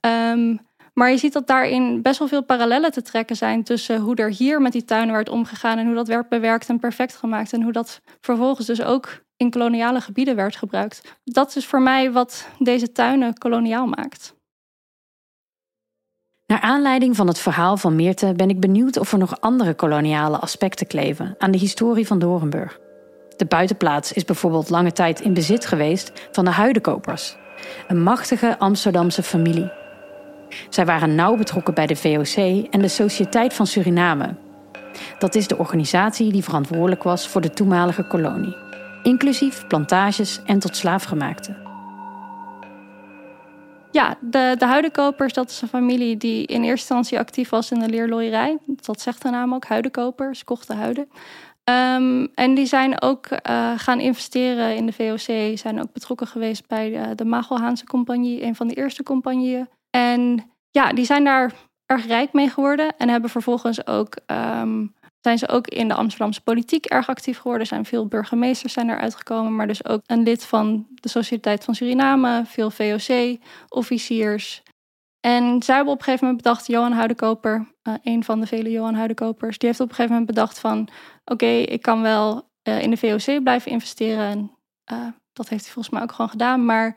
Um, 0.00 0.69
maar 0.94 1.10
je 1.10 1.16
ziet 1.16 1.32
dat 1.32 1.46
daarin 1.46 2.02
best 2.02 2.18
wel 2.18 2.28
veel 2.28 2.42
parallellen 2.42 2.92
te 2.92 3.02
trekken 3.02 3.36
zijn 3.36 3.62
tussen 3.62 4.00
hoe 4.00 4.14
er 4.14 4.30
hier 4.30 4.60
met 4.60 4.72
die 4.72 4.84
tuinen 4.84 5.14
werd 5.14 5.28
omgegaan 5.28 5.78
en 5.78 5.86
hoe 5.86 5.94
dat 5.94 6.08
werd 6.08 6.28
bewerkt 6.28 6.68
en 6.68 6.78
perfect 6.78 7.16
gemaakt 7.16 7.52
en 7.52 7.62
hoe 7.62 7.72
dat 7.72 8.00
vervolgens 8.20 8.66
dus 8.66 8.82
ook 8.82 9.22
in 9.36 9.50
koloniale 9.50 10.00
gebieden 10.00 10.36
werd 10.36 10.56
gebruikt. 10.56 11.16
Dat 11.24 11.56
is 11.56 11.66
voor 11.66 11.82
mij 11.82 12.12
wat 12.12 12.48
deze 12.58 12.92
tuinen 12.92 13.38
koloniaal 13.38 13.86
maakt. 13.86 14.34
Naar 16.46 16.60
aanleiding 16.60 17.16
van 17.16 17.26
het 17.26 17.38
verhaal 17.38 17.76
van 17.76 17.96
Meerte 17.96 18.32
ben 18.36 18.48
ik 18.48 18.60
benieuwd 18.60 18.96
of 18.96 19.12
er 19.12 19.18
nog 19.18 19.40
andere 19.40 19.74
koloniale 19.74 20.38
aspecten 20.38 20.86
kleven 20.86 21.34
aan 21.38 21.50
de 21.50 21.58
historie 21.58 22.06
van 22.06 22.18
Dorenburg. 22.18 22.78
De 23.36 23.44
buitenplaats 23.46 24.12
is 24.12 24.24
bijvoorbeeld 24.24 24.70
lange 24.70 24.92
tijd 24.92 25.20
in 25.20 25.34
bezit 25.34 25.66
geweest 25.66 26.12
van 26.32 26.44
de 26.44 26.50
Huidekopers, 26.50 27.36
een 27.88 28.02
machtige 28.02 28.58
Amsterdamse 28.58 29.22
familie. 29.22 29.79
Zij 30.68 30.84
waren 30.84 31.14
nauw 31.14 31.36
betrokken 31.36 31.74
bij 31.74 31.86
de 31.86 31.96
VOC 31.96 32.66
en 32.70 32.80
de 32.80 32.88
Sociëteit 32.88 33.54
van 33.54 33.66
Suriname. 33.66 34.34
Dat 35.18 35.34
is 35.34 35.46
de 35.46 35.58
organisatie 35.58 36.32
die 36.32 36.44
verantwoordelijk 36.44 37.02
was 37.02 37.28
voor 37.28 37.40
de 37.40 37.50
toenmalige 37.50 38.06
kolonie, 38.06 38.56
inclusief 39.02 39.66
plantages 39.66 40.40
en 40.44 40.58
tot 40.58 40.76
slaafgemaakte. 40.76 41.68
Ja, 43.92 44.16
de, 44.20 44.54
de 44.58 44.66
Huidenkopers, 44.66 45.32
dat 45.32 45.50
is 45.50 45.62
een 45.62 45.68
familie 45.68 46.16
die 46.16 46.46
in 46.46 46.62
eerste 46.62 46.70
instantie 46.70 47.18
actief 47.18 47.48
was 47.48 47.70
in 47.70 47.78
de 47.78 47.88
leerlooierij. 47.88 48.58
Dat 48.66 49.00
zegt 49.00 49.22
de 49.22 49.30
naam 49.30 49.54
ook, 49.54 49.64
Huidenkopers, 49.64 50.44
kochten 50.44 50.76
huiden. 50.76 51.08
Um, 51.64 52.28
en 52.34 52.54
die 52.54 52.66
zijn 52.66 53.02
ook 53.02 53.26
uh, 53.30 53.72
gaan 53.76 54.00
investeren 54.00 54.76
in 54.76 54.86
de 54.86 54.92
VOC, 54.92 55.58
zijn 55.58 55.80
ook 55.80 55.92
betrokken 55.92 56.26
geweest 56.26 56.66
bij 56.66 56.90
de, 56.90 57.14
de 57.14 57.24
Magelhaanse 57.24 57.86
Compagnie, 57.86 58.42
een 58.42 58.54
van 58.54 58.68
de 58.68 58.74
eerste 58.74 59.02
compagnieën. 59.02 59.68
En 59.90 60.50
ja, 60.70 60.92
die 60.92 61.04
zijn 61.04 61.24
daar 61.24 61.52
erg 61.86 62.06
rijk 62.06 62.32
mee 62.32 62.48
geworden 62.48 62.96
en 62.96 63.08
hebben 63.08 63.30
vervolgens 63.30 63.86
ook 63.86 64.16
um, 64.26 64.94
zijn 65.20 65.38
ze 65.38 65.48
ook 65.48 65.66
in 65.66 65.88
de 65.88 65.94
Amsterdamse 65.94 66.42
politiek 66.42 66.86
erg 66.86 67.08
actief 67.08 67.36
geworden. 67.36 67.60
Er 67.60 67.66
zijn 67.66 67.84
veel 67.84 68.06
burgemeesters 68.06 68.72
zijn 68.72 68.90
eruit 68.90 69.14
gekomen, 69.14 69.56
maar 69.56 69.66
dus 69.66 69.84
ook 69.84 70.00
een 70.06 70.22
lid 70.22 70.44
van 70.44 70.86
de 70.94 71.08
Sociëteit 71.08 71.64
van 71.64 71.74
Suriname, 71.74 72.42
veel 72.46 72.70
VOC-officiers. 72.70 74.62
En 75.20 75.62
zij 75.62 75.74
hebben 75.74 75.92
op 75.92 75.98
een 75.98 76.04
gegeven 76.04 76.26
moment 76.26 76.42
bedacht, 76.44 76.66
Johan 76.66 76.92
Huidenkoper, 76.92 77.68
uh, 77.82 77.94
een 78.02 78.24
van 78.24 78.40
de 78.40 78.46
vele 78.46 78.70
Johan 78.70 78.94
Huidenkopers, 78.94 79.58
die 79.58 79.68
heeft 79.68 79.80
op 79.80 79.88
een 79.88 79.94
gegeven 79.94 80.16
moment 80.16 80.34
bedacht 80.34 80.58
van, 80.58 80.88
oké, 81.24 81.46
ik 81.46 81.82
kan 81.82 82.02
wel 82.02 82.50
uh, 82.68 82.82
in 82.82 82.90
de 82.90 82.96
VOC 82.96 83.42
blijven 83.42 83.70
investeren. 83.70 84.24
En 84.24 84.50
uh, 84.92 85.06
dat 85.32 85.48
heeft 85.48 85.64
hij 85.64 85.72
volgens 85.72 85.94
mij 85.94 86.02
ook 86.02 86.12
gewoon 86.12 86.30
gedaan, 86.30 86.64
maar 86.64 86.96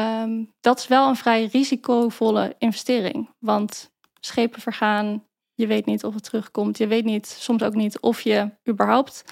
um, 0.00 0.52
dat 0.60 0.78
is 0.78 0.86
wel 0.86 1.08
een 1.08 1.16
vrij 1.16 1.44
risicovolle 1.52 2.54
investering. 2.58 3.30
Want 3.38 3.90
schepen 4.20 4.60
vergaan, 4.60 5.24
je 5.54 5.66
weet 5.66 5.86
niet 5.86 6.04
of 6.04 6.14
het 6.14 6.22
terugkomt. 6.22 6.78
Je 6.78 6.86
weet 6.86 7.04
niet, 7.04 7.26
soms 7.26 7.62
ook 7.62 7.74
niet 7.74 8.00
of 8.00 8.20
je 8.20 8.50
überhaupt 8.68 9.24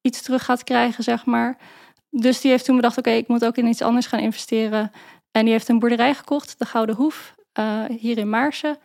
iets 0.00 0.22
terug 0.22 0.44
gaat 0.44 0.64
krijgen, 0.64 1.04
zeg 1.04 1.24
maar. 1.24 1.58
Dus 2.10 2.40
die 2.40 2.50
heeft 2.50 2.64
toen 2.64 2.76
bedacht, 2.76 2.98
oké, 2.98 3.10
ik 3.10 3.28
moet 3.28 3.44
ook 3.44 3.56
in 3.56 3.66
iets 3.66 3.82
anders 3.82 4.06
gaan 4.06 4.20
investeren. 4.20 4.90
En 5.30 5.44
die 5.44 5.52
heeft 5.52 5.68
een 5.68 5.78
boerderij 5.78 6.14
gekocht, 6.14 6.58
de 6.58 6.64
Gouden 6.64 6.94
Hoef, 6.94 7.34
uh, 7.58 7.84
hier 7.84 8.18
in 8.18 8.30
Maarsen. 8.30 8.78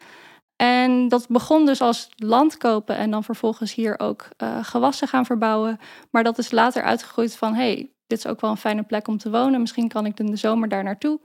En 0.56 1.08
dat 1.08 1.27
begon 1.27 1.65
dus 1.65 1.82
als 1.82 2.10
land 2.15 2.58
kopen 2.58 2.96
en 2.98 3.12
dan 3.12 3.24
vervolgens 3.24 3.74
hier 3.74 4.00
ook 4.00 4.27
uh, 4.38 4.63
gewassen 4.63 5.08
gaan 5.08 5.25
verbouwen. 5.25 5.79
Maar 6.12 6.24
dat 6.24 6.38
is 6.38 6.51
later 6.51 6.84
uitgegroeid 6.84 7.36
van, 7.36 7.53
hey, 7.53 7.91
dit 8.08 8.18
is 8.18 8.28
ook 8.28 8.42
wel 8.42 8.50
een 8.50 8.58
fijne 8.58 8.84
plek 8.84 9.08
om 9.08 9.18
te 9.18 9.30
wonen. 9.30 9.60
Misschien 9.60 9.88
kan 9.88 10.06
ik 10.06 10.20
in 10.20 10.26
de 10.26 10.36
zomer 10.36 10.70
daar 10.70 10.84
naartoe. 10.84 11.20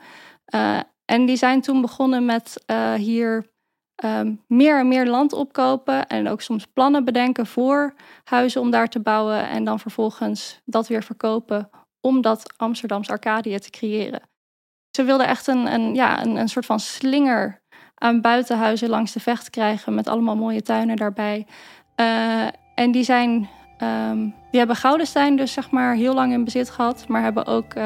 Uh, 0.54 0.80
en 1.04 1.26
die 1.26 1.36
zijn 1.36 1.60
toen 1.60 1.80
begonnen 1.80 2.24
met 2.24 2.64
hier 2.96 3.52
um, 4.04 4.42
meer 4.46 4.78
en 4.78 4.88
meer 4.88 5.06
land 5.06 5.32
opkopen 5.32 6.06
en 6.06 6.28
ook 6.28 6.40
soms 6.40 6.66
plannen 6.66 7.04
bedenken 7.04 7.46
voor 7.46 7.94
huizen 8.24 8.60
om 8.60 8.70
daar 8.70 8.88
te 8.88 9.00
bouwen 9.00 9.48
en 9.48 9.64
dan 9.64 9.80
vervolgens 9.80 10.60
dat 10.64 10.88
weer 10.88 11.02
verkopen 11.02 11.70
om 12.00 12.20
dat 12.20 12.54
Amsterdamse 12.56 13.10
Arcadië 13.10 13.58
te 13.58 13.70
creëren. 13.70 14.22
Ze 14.96 15.04
wilden 15.04 15.26
echt 15.26 15.46
een, 15.46 15.72
een, 15.72 15.94
ja, 15.94 16.22
een, 16.22 16.36
een 16.36 16.48
soort 16.48 16.66
van 16.66 16.80
slinger 16.80 17.62
aan 17.94 18.20
buitenhuizen 18.20 18.88
langs 18.88 19.12
de 19.12 19.20
vecht 19.20 19.50
krijgen 19.50 19.94
met 19.94 20.08
allemaal 20.08 20.36
mooie 20.36 20.62
tuinen 20.62 20.96
daarbij. 20.96 21.46
Uh, 21.96 22.46
en 22.74 22.90
die 22.90 23.04
zijn, 23.04 23.48
um, 23.82 24.34
die 24.52 24.60
hebben 24.60 24.76
Goudenstein 24.76 25.36
dus 25.36 25.52
zeg 25.52 25.70
maar 25.70 25.94
heel 25.94 26.14
lang 26.14 26.32
in 26.32 26.44
bezit 26.44 26.70
gehad, 26.70 27.04
maar 27.08 27.22
hebben 27.22 27.46
ook 27.46 27.74
uh, 27.74 27.84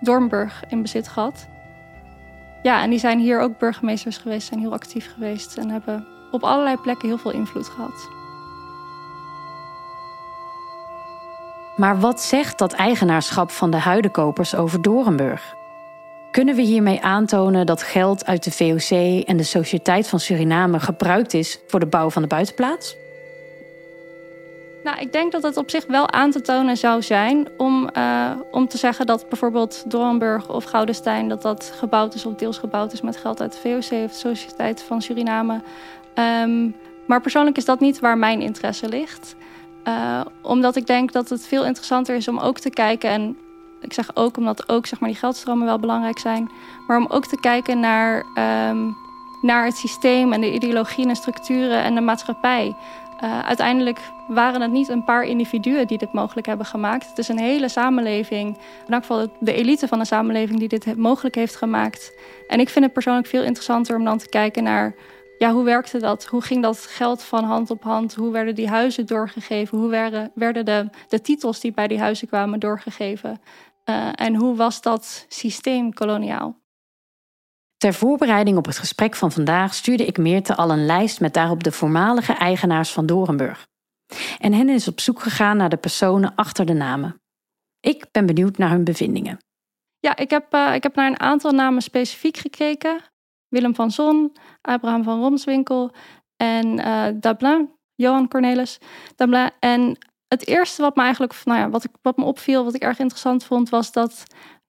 Dornburg 0.00 0.62
in 0.68 0.82
bezit 0.82 1.08
gehad. 1.08 1.46
Ja, 2.62 2.82
en 2.82 2.90
die 2.90 2.98
zijn 2.98 3.18
hier 3.18 3.40
ook 3.40 3.58
burgemeesters 3.58 4.16
geweest, 4.16 4.48
zijn 4.48 4.60
heel 4.60 4.72
actief 4.72 5.12
geweest 5.12 5.56
en 5.56 5.70
hebben 5.70 6.06
op 6.30 6.42
allerlei 6.42 6.76
plekken 6.76 7.08
heel 7.08 7.18
veel 7.18 7.32
invloed 7.32 7.68
gehad. 7.68 8.08
Maar 11.76 12.00
wat 12.00 12.20
zegt 12.20 12.58
dat 12.58 12.72
eigenaarschap 12.72 13.50
van 13.50 13.70
de 13.70 13.76
huidenkopers 13.76 14.54
over 14.54 14.82
Dorenburg? 14.82 15.54
Kunnen 16.30 16.54
we 16.54 16.62
hiermee 16.62 17.02
aantonen 17.02 17.66
dat 17.66 17.82
geld 17.82 18.26
uit 18.26 18.44
de 18.44 18.50
VOC 18.50 19.24
en 19.26 19.36
de 19.36 19.42
Sociëteit 19.42 20.08
van 20.08 20.20
Suriname 20.20 20.80
gebruikt 20.80 21.34
is 21.34 21.58
voor 21.66 21.80
de 21.80 21.86
bouw 21.86 22.10
van 22.10 22.22
de 22.22 22.28
buitenplaats? 22.28 22.96
Nou, 24.84 24.98
ik 24.98 25.12
denk 25.12 25.32
dat 25.32 25.42
het 25.42 25.56
op 25.56 25.70
zich 25.70 25.86
wel 25.86 26.10
aan 26.10 26.30
te 26.30 26.40
tonen 26.40 26.76
zou 26.76 27.02
zijn 27.02 27.48
om, 27.56 27.88
uh, 27.96 28.30
om 28.50 28.68
te 28.68 28.78
zeggen 28.78 29.06
dat 29.06 29.28
bijvoorbeeld 29.28 29.90
Doornburg 29.90 30.48
of 30.48 30.64
Goudenstein 30.64 31.28
dat 31.28 31.42
dat 31.42 31.72
gebouwd 31.74 32.14
is 32.14 32.26
of 32.26 32.34
deels 32.34 32.58
gebouwd 32.58 32.92
is 32.92 33.00
met 33.00 33.16
geld 33.16 33.40
uit 33.40 33.52
de 33.52 33.58
VOC 33.58 34.04
of 34.04 34.12
de 34.12 34.18
Sociëteit 34.18 34.82
van 34.82 35.02
Suriname. 35.02 35.60
Um, 36.14 36.74
maar 37.06 37.20
persoonlijk 37.20 37.56
is 37.56 37.64
dat 37.64 37.80
niet 37.80 38.00
waar 38.00 38.18
mijn 38.18 38.40
interesse 38.40 38.88
ligt. 38.88 39.36
Uh, 39.88 40.20
omdat 40.42 40.76
ik 40.76 40.86
denk 40.86 41.12
dat 41.12 41.28
het 41.28 41.46
veel 41.46 41.64
interessanter 41.64 42.16
is 42.16 42.28
om 42.28 42.38
ook 42.38 42.58
te 42.58 42.70
kijken 42.70 43.10
en 43.10 43.36
ik 43.80 43.92
zeg 43.92 44.16
ook 44.16 44.36
omdat 44.36 44.68
ook 44.68 44.86
zeg 44.86 45.00
maar, 45.00 45.08
die 45.08 45.18
geldstromen 45.18 45.66
wel 45.66 45.78
belangrijk 45.78 46.18
zijn, 46.18 46.50
maar 46.86 46.96
om 46.96 47.06
ook 47.08 47.26
te 47.26 47.40
kijken 47.40 47.80
naar, 47.80 48.24
um, 48.70 48.96
naar 49.42 49.64
het 49.64 49.76
systeem 49.76 50.32
en 50.32 50.40
de 50.40 50.52
ideologieën 50.52 51.08
en 51.08 51.16
structuren 51.16 51.82
en 51.82 51.94
de 51.94 52.00
maatschappij. 52.00 52.76
Uh, 53.22 53.40
uiteindelijk 53.40 54.00
waren 54.28 54.60
het 54.60 54.70
niet 54.70 54.88
een 54.88 55.04
paar 55.04 55.24
individuen 55.24 55.86
die 55.86 55.98
dit 55.98 56.12
mogelijk 56.12 56.46
hebben 56.46 56.66
gemaakt. 56.66 57.08
Het 57.08 57.18
is 57.18 57.28
een 57.28 57.38
hele 57.38 57.68
samenleving, 57.68 58.56
in 58.86 58.92
elk 58.92 59.00
geval 59.00 59.28
de 59.40 59.52
elite 59.52 59.88
van 59.88 59.98
de 59.98 60.04
samenleving 60.04 60.58
die 60.58 60.68
dit 60.68 60.96
mogelijk 60.96 61.34
heeft 61.34 61.56
gemaakt. 61.56 62.12
En 62.48 62.60
ik 62.60 62.68
vind 62.68 62.84
het 62.84 62.94
persoonlijk 62.94 63.26
veel 63.26 63.42
interessanter 63.42 63.96
om 63.96 64.04
dan 64.04 64.18
te 64.18 64.28
kijken 64.28 64.62
naar 64.62 64.94
ja, 65.38 65.52
hoe 65.52 65.64
werkte 65.64 65.98
dat? 65.98 66.26
Hoe 66.26 66.42
ging 66.42 66.62
dat 66.62 66.78
geld 66.78 67.22
van 67.22 67.44
hand 67.44 67.70
op 67.70 67.82
hand? 67.82 68.14
Hoe 68.14 68.32
werden 68.32 68.54
die 68.54 68.68
huizen 68.68 69.06
doorgegeven? 69.06 69.78
Hoe 69.78 69.88
werden, 69.88 70.30
werden 70.34 70.64
de, 70.64 70.88
de 71.08 71.20
titels 71.20 71.60
die 71.60 71.72
bij 71.72 71.88
die 71.88 72.00
huizen 72.00 72.28
kwamen 72.28 72.60
doorgegeven? 72.60 73.40
Uh, 73.84 74.08
en 74.14 74.34
hoe 74.34 74.56
was 74.56 74.82
dat 74.82 75.26
systeem 75.28 75.92
koloniaal? 75.92 76.59
Ter 77.80 77.94
voorbereiding 77.94 78.56
op 78.56 78.66
het 78.66 78.78
gesprek 78.78 79.14
van 79.14 79.32
vandaag 79.32 79.74
stuurde 79.74 80.06
ik 80.06 80.18
Meerte 80.18 80.56
al 80.56 80.70
een 80.70 80.86
lijst 80.86 81.20
met 81.20 81.34
daarop 81.34 81.64
de 81.64 81.72
voormalige 81.72 82.32
eigenaars 82.32 82.90
van 82.92 83.06
Dorenburg. 83.06 83.66
En 84.38 84.52
hen 84.52 84.68
is 84.68 84.88
op 84.88 85.00
zoek 85.00 85.20
gegaan 85.20 85.56
naar 85.56 85.68
de 85.68 85.76
personen 85.76 86.34
achter 86.34 86.66
de 86.66 86.72
namen. 86.72 87.22
Ik 87.80 88.06
ben 88.10 88.26
benieuwd 88.26 88.58
naar 88.58 88.70
hun 88.70 88.84
bevindingen. 88.84 89.38
Ja, 89.98 90.16
ik 90.16 90.30
heb, 90.30 90.54
uh, 90.54 90.74
ik 90.74 90.82
heb 90.82 90.94
naar 90.94 91.06
een 91.06 91.20
aantal 91.20 91.52
namen 91.52 91.82
specifiek 91.82 92.36
gekeken. 92.36 93.00
Willem 93.48 93.74
van 93.74 93.90
Zon, 93.90 94.36
Abraham 94.60 95.02
van 95.02 95.20
Romswinkel 95.20 95.92
en 96.36 96.78
uh, 96.78 97.60
Johan 97.94 98.28
Cornelis 98.28 98.78
Dablin. 99.16 99.50
En 99.60 99.98
het 100.28 100.46
eerste 100.46 100.82
wat 100.82 100.96
me 100.96 101.02
eigenlijk, 101.02 101.34
nou 101.44 101.58
ja, 101.58 101.70
wat, 101.70 101.84
ik, 101.84 101.90
wat 102.02 102.16
me 102.16 102.24
opviel, 102.24 102.64
wat 102.64 102.74
ik 102.74 102.82
erg 102.82 102.98
interessant 102.98 103.44
vond, 103.44 103.68
was 103.68 103.92
dat 103.92 104.22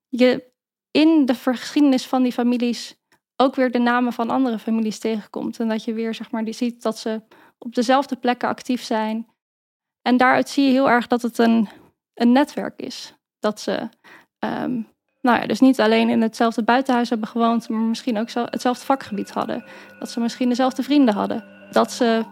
je 0.08 0.50
in 0.90 1.26
de 1.26 1.34
geschiedenis 1.34 2.06
van 2.06 2.22
die 2.22 2.32
families 2.32 3.00
ook 3.42 3.54
weer 3.54 3.70
de 3.70 3.78
namen 3.78 4.12
van 4.12 4.30
andere 4.30 4.58
families 4.58 4.98
tegenkomt. 4.98 5.60
En 5.60 5.68
dat 5.68 5.84
je 5.84 5.92
weer, 5.92 6.14
zeg 6.14 6.30
maar, 6.30 6.44
die 6.44 6.54
ziet 6.54 6.82
dat 6.82 6.98
ze 6.98 7.22
op 7.58 7.74
dezelfde 7.74 8.16
plekken 8.16 8.48
actief 8.48 8.82
zijn. 8.82 9.26
En 10.02 10.16
daaruit 10.16 10.48
zie 10.48 10.64
je 10.64 10.70
heel 10.70 10.90
erg 10.90 11.06
dat 11.06 11.22
het 11.22 11.38
een, 11.38 11.68
een 12.14 12.32
netwerk 12.32 12.80
is. 12.80 13.14
Dat 13.38 13.60
ze, 13.60 13.88
um, 14.38 14.88
nou 15.20 15.40
ja, 15.40 15.46
dus 15.46 15.60
niet 15.60 15.80
alleen 15.80 16.08
in 16.08 16.22
hetzelfde 16.22 16.62
buitenhuis 16.62 17.08
hebben 17.10 17.28
gewoond, 17.28 17.68
maar 17.68 17.80
misschien 17.80 18.18
ook 18.18 18.30
zo, 18.30 18.44
hetzelfde 18.50 18.84
vakgebied 18.84 19.30
hadden. 19.30 19.64
Dat 19.98 20.10
ze 20.10 20.20
misschien 20.20 20.48
dezelfde 20.48 20.82
vrienden 20.82 21.14
hadden. 21.14 21.44
Dat 21.70 21.92
ze, 21.92 22.24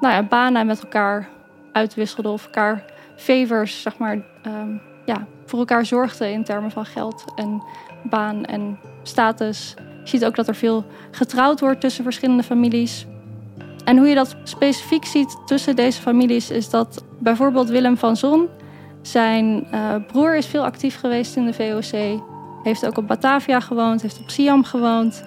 nou 0.00 0.14
ja, 0.14 0.22
banen 0.22 0.66
met 0.66 0.82
elkaar 0.82 1.28
uitwisselden 1.72 2.32
of 2.32 2.44
elkaar 2.44 2.84
favors, 3.16 3.82
zeg 3.82 3.98
maar, 3.98 4.24
um, 4.46 4.80
ja, 5.04 5.26
voor 5.44 5.58
elkaar 5.58 5.86
zorgden 5.86 6.32
in 6.32 6.44
termen 6.44 6.70
van 6.70 6.86
geld 6.86 7.24
en 7.34 7.62
baan 8.02 8.44
en 8.44 8.78
status. 9.02 9.74
Je 10.10 10.18
ziet 10.18 10.26
ook 10.26 10.36
dat 10.36 10.48
er 10.48 10.54
veel 10.54 10.84
getrouwd 11.10 11.60
wordt 11.60 11.80
tussen 11.80 12.04
verschillende 12.04 12.42
families. 12.42 13.06
En 13.84 13.96
hoe 13.96 14.08
je 14.08 14.14
dat 14.14 14.36
specifiek 14.42 15.04
ziet 15.04 15.36
tussen 15.46 15.76
deze 15.76 16.00
families 16.00 16.50
is 16.50 16.70
dat 16.70 17.04
bijvoorbeeld 17.18 17.68
Willem 17.68 17.96
van 17.96 18.16
Zon, 18.16 18.48
zijn 19.02 19.66
uh, 19.74 19.94
broer 20.06 20.36
is 20.36 20.46
veel 20.46 20.64
actief 20.64 20.98
geweest 20.98 21.36
in 21.36 21.46
de 21.46 21.52
VOC, 21.52 22.20
heeft 22.62 22.86
ook 22.86 22.98
op 22.98 23.06
Batavia 23.06 23.60
gewoond, 23.60 24.02
heeft 24.02 24.20
op 24.20 24.30
Siam 24.30 24.64
gewoond. 24.64 25.24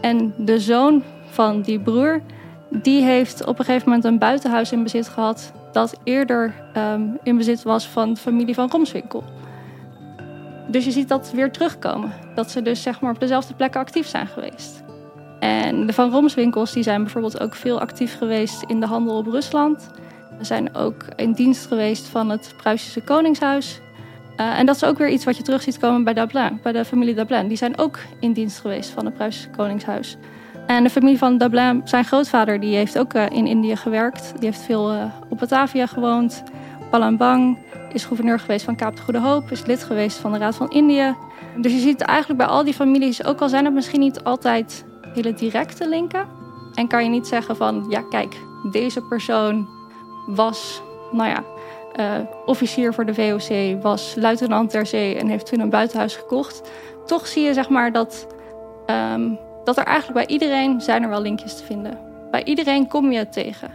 En 0.00 0.34
de 0.38 0.60
zoon 0.60 1.02
van 1.30 1.62
die 1.62 1.80
broer, 1.80 2.20
die 2.70 3.02
heeft 3.02 3.44
op 3.46 3.58
een 3.58 3.64
gegeven 3.64 3.88
moment 3.88 4.04
een 4.04 4.18
buitenhuis 4.18 4.72
in 4.72 4.82
bezit 4.82 5.08
gehad 5.08 5.52
dat 5.72 6.00
eerder 6.04 6.54
um, 6.76 7.18
in 7.22 7.36
bezit 7.36 7.62
was 7.62 7.86
van 7.86 8.14
de 8.14 8.20
familie 8.20 8.54
van 8.54 8.68
Romswinkel. 8.70 9.24
Dus 10.74 10.84
je 10.84 10.90
ziet 10.90 11.08
dat 11.08 11.32
weer 11.34 11.50
terugkomen. 11.50 12.12
Dat 12.34 12.50
ze 12.50 12.62
dus 12.62 12.82
zeg 12.82 13.00
maar 13.00 13.12
op 13.12 13.20
dezelfde 13.20 13.54
plekken 13.54 13.80
actief 13.80 14.06
zijn 14.06 14.26
geweest. 14.26 14.82
En 15.40 15.86
de 15.86 15.92
Van 15.92 16.10
Romswinkels 16.10 16.72
die 16.72 16.82
zijn 16.82 17.02
bijvoorbeeld 17.02 17.40
ook 17.40 17.54
veel 17.54 17.80
actief 17.80 18.18
geweest 18.18 18.62
in 18.66 18.80
de 18.80 18.86
handel 18.86 19.16
op 19.16 19.26
Rusland. 19.26 19.90
Ze 20.38 20.44
zijn 20.44 20.74
ook 20.74 21.04
in 21.16 21.32
dienst 21.32 21.66
geweest 21.66 22.06
van 22.06 22.30
het 22.30 22.54
Pruisische 22.56 23.00
Koningshuis. 23.00 23.80
Uh, 24.36 24.58
en 24.58 24.66
dat 24.66 24.76
is 24.76 24.84
ook 24.84 24.98
weer 24.98 25.08
iets 25.08 25.24
wat 25.24 25.36
je 25.36 25.42
terug 25.42 25.62
ziet 25.62 25.78
komen 25.78 26.04
bij 26.04 26.14
Dablin, 26.14 26.60
bij 26.62 26.72
de 26.72 26.84
familie 26.84 27.14
Dablin. 27.14 27.48
Die 27.48 27.56
zijn 27.56 27.78
ook 27.78 27.98
in 28.20 28.32
dienst 28.32 28.60
geweest 28.60 28.90
van 28.90 29.04
het 29.04 29.14
Pruisische 29.14 29.50
Koningshuis. 29.50 30.16
En 30.66 30.82
de 30.82 30.90
familie 30.90 31.18
van 31.18 31.38
Dablin, 31.38 31.80
zijn 31.84 32.04
grootvader, 32.04 32.60
die 32.60 32.76
heeft 32.76 32.98
ook 32.98 33.14
uh, 33.14 33.30
in 33.30 33.46
Indië 33.46 33.76
gewerkt. 33.76 34.32
Die 34.38 34.48
heeft 34.48 34.62
veel 34.62 34.94
uh, 34.94 35.04
op 35.28 35.38
Batavia 35.38 35.86
gewoond, 35.86 36.42
Is 37.92 38.04
gouverneur 38.04 38.38
geweest 38.38 38.64
van 38.64 38.76
Kaap 38.76 38.96
de 38.96 39.02
Goede 39.02 39.20
Hoop, 39.20 39.50
is 39.50 39.66
lid 39.66 39.82
geweest 39.82 40.18
van 40.18 40.32
de 40.32 40.38
Raad 40.38 40.54
van 40.54 40.70
Indië. 40.70 41.14
Dus 41.56 41.72
je 41.72 41.78
ziet 41.78 42.00
eigenlijk 42.00 42.38
bij 42.38 42.48
al 42.48 42.64
die 42.64 42.74
families, 42.74 43.24
ook 43.24 43.40
al 43.40 43.48
zijn 43.48 43.64
het 43.64 43.74
misschien 43.74 44.00
niet 44.00 44.24
altijd 44.24 44.84
hele 45.14 45.34
directe 45.34 45.88
linken, 45.88 46.26
en 46.74 46.88
kan 46.88 47.04
je 47.04 47.10
niet 47.10 47.26
zeggen 47.26 47.56
van, 47.56 47.86
ja 47.88 48.02
kijk, 48.10 48.36
deze 48.70 49.00
persoon 49.00 49.68
was, 50.26 50.82
nou 51.12 51.28
ja, 51.28 51.42
uh, 52.00 52.26
officier 52.46 52.94
voor 52.94 53.06
de 53.06 53.14
VOC, 53.14 53.82
was 53.82 54.14
luitenant 54.18 54.70
ter 54.70 54.86
zee 54.86 55.16
en 55.16 55.28
heeft 55.28 55.46
toen 55.46 55.60
een 55.60 55.70
buitenhuis 55.70 56.16
gekocht. 56.16 56.70
Toch 57.06 57.26
zie 57.26 57.42
je 57.42 57.54
zeg 57.54 57.68
maar 57.68 57.92
dat, 57.92 58.26
um, 59.14 59.38
dat 59.64 59.76
er 59.76 59.84
eigenlijk 59.84 60.26
bij 60.26 60.34
iedereen 60.34 60.80
zijn 60.80 61.02
er 61.02 61.08
wel 61.08 61.22
linkjes 61.22 61.56
te 61.56 61.64
vinden. 61.64 61.98
Bij 62.30 62.44
iedereen 62.44 62.88
kom 62.88 63.12
je 63.12 63.18
het 63.18 63.32
tegen. 63.32 63.70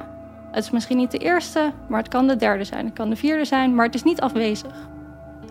Het 0.51 0.63
is 0.63 0.69
misschien 0.69 0.97
niet 0.97 1.11
de 1.11 1.17
eerste, 1.17 1.71
maar 1.87 1.99
het 1.99 2.07
kan 2.07 2.27
de 2.27 2.35
derde 2.35 2.63
zijn. 2.63 2.85
Het 2.85 2.93
kan 2.93 3.09
de 3.09 3.15
vierde 3.15 3.45
zijn, 3.45 3.75
maar 3.75 3.85
het 3.85 3.95
is 3.95 4.03
niet 4.03 4.21
afwezig. 4.21 4.73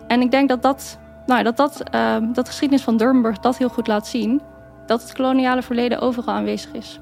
En 0.07 0.21
ik 0.21 0.31
denk 0.31 0.49
dat 0.49 0.61
dat, 0.61 0.99
nou, 1.25 1.43
dat, 1.43 1.57
dat, 1.57 1.83
uh, 1.95 2.15
dat 2.21 2.45
de 2.45 2.51
geschiedenis 2.51 2.83
van 2.83 2.97
Durbanburg 2.97 3.39
dat 3.39 3.57
heel 3.57 3.69
goed 3.69 3.87
laat 3.87 4.07
zien. 4.07 4.41
Dat 4.85 5.01
het 5.01 5.13
koloniale 5.13 5.61
verleden 5.61 5.99
overal 5.99 6.33
aanwezig 6.33 6.71
is. 6.71 6.99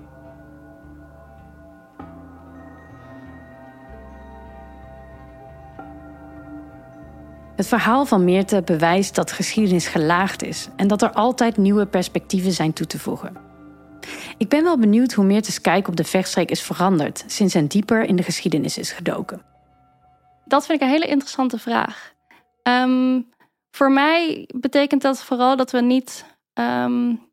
Het 7.56 7.68
verhaal 7.68 8.06
van 8.06 8.24
Meerte 8.24 8.62
bewijst 8.66 9.16
dat 9.16 9.32
geschiedenis 9.32 9.88
gelaagd 9.88 10.44
is 10.44 10.70
en 10.76 10.88
dat 10.88 11.02
er 11.02 11.12
altijd 11.12 11.58
nieuwe 11.58 11.86
perspectieven 11.86 12.52
zijn 12.52 12.74
toe 12.74 12.88
te 12.88 13.00
voegen. 13.00 13.57
Ik 14.38 14.50
ben 14.50 14.64
wel 14.64 14.78
benieuwd 14.78 15.14
hoe 15.14 15.26
Meerte's 15.26 15.62
kijk 15.62 15.88
op 15.88 15.96
de 15.96 16.04
vechtstreek 16.04 16.52
is 16.52 16.62
veranderd 16.62 17.24
sinds 17.28 17.54
hij 17.54 17.68
dieper 17.68 18.04
in 18.04 18.16
de 18.16 18.24
geschiedenis 18.24 18.78
is 18.78 18.92
gedoken. 18.92 19.42
Dat 20.46 20.66
vind 20.66 20.82
ik 20.82 20.88
een 20.88 20.94
hele 20.94 21.08
interessante 21.08 21.60
vraag. 21.60 22.14
Um, 22.64 23.30
voor 23.72 23.92
mij 23.92 24.50
betekent 24.56 25.02
dat 25.02 25.24
vooral 25.24 25.56
dat 25.56 25.72
we 25.72 25.82
niet. 25.82 26.26
Um, 26.54 27.30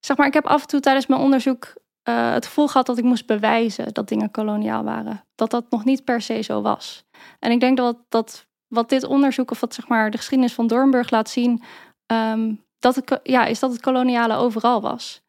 zeg 0.00 0.16
maar, 0.16 0.26
ik 0.26 0.34
heb 0.34 0.46
af 0.46 0.60
en 0.60 0.68
toe 0.68 0.80
tijdens 0.80 1.06
mijn 1.06 1.20
onderzoek 1.20 1.74
uh, 2.08 2.32
het 2.32 2.46
gevoel 2.46 2.68
gehad 2.68 2.86
dat 2.86 2.98
ik 2.98 3.04
moest 3.04 3.26
bewijzen 3.26 3.92
dat 3.94 4.08
dingen 4.08 4.30
koloniaal 4.30 4.84
waren. 4.84 5.24
Dat 5.34 5.50
dat 5.50 5.70
nog 5.70 5.84
niet 5.84 6.04
per 6.04 6.22
se 6.22 6.42
zo 6.42 6.62
was. 6.62 7.04
En 7.38 7.50
ik 7.50 7.60
denk 7.60 7.76
dat, 7.76 7.96
dat 8.08 8.46
wat 8.68 8.88
dit 8.88 9.04
onderzoek, 9.04 9.50
of 9.50 9.60
wat 9.60 9.74
zeg 9.74 9.88
maar 9.88 10.10
de 10.10 10.16
geschiedenis 10.16 10.54
van 10.54 10.66
Doornburg 10.66 11.10
laat 11.10 11.30
zien, 11.30 11.62
um, 12.06 12.64
dat 12.78 13.20
ja, 13.22 13.44
is 13.44 13.58
dat 13.58 13.72
het 13.72 13.80
koloniale 13.80 14.34
overal 14.34 14.80
was. 14.80 15.22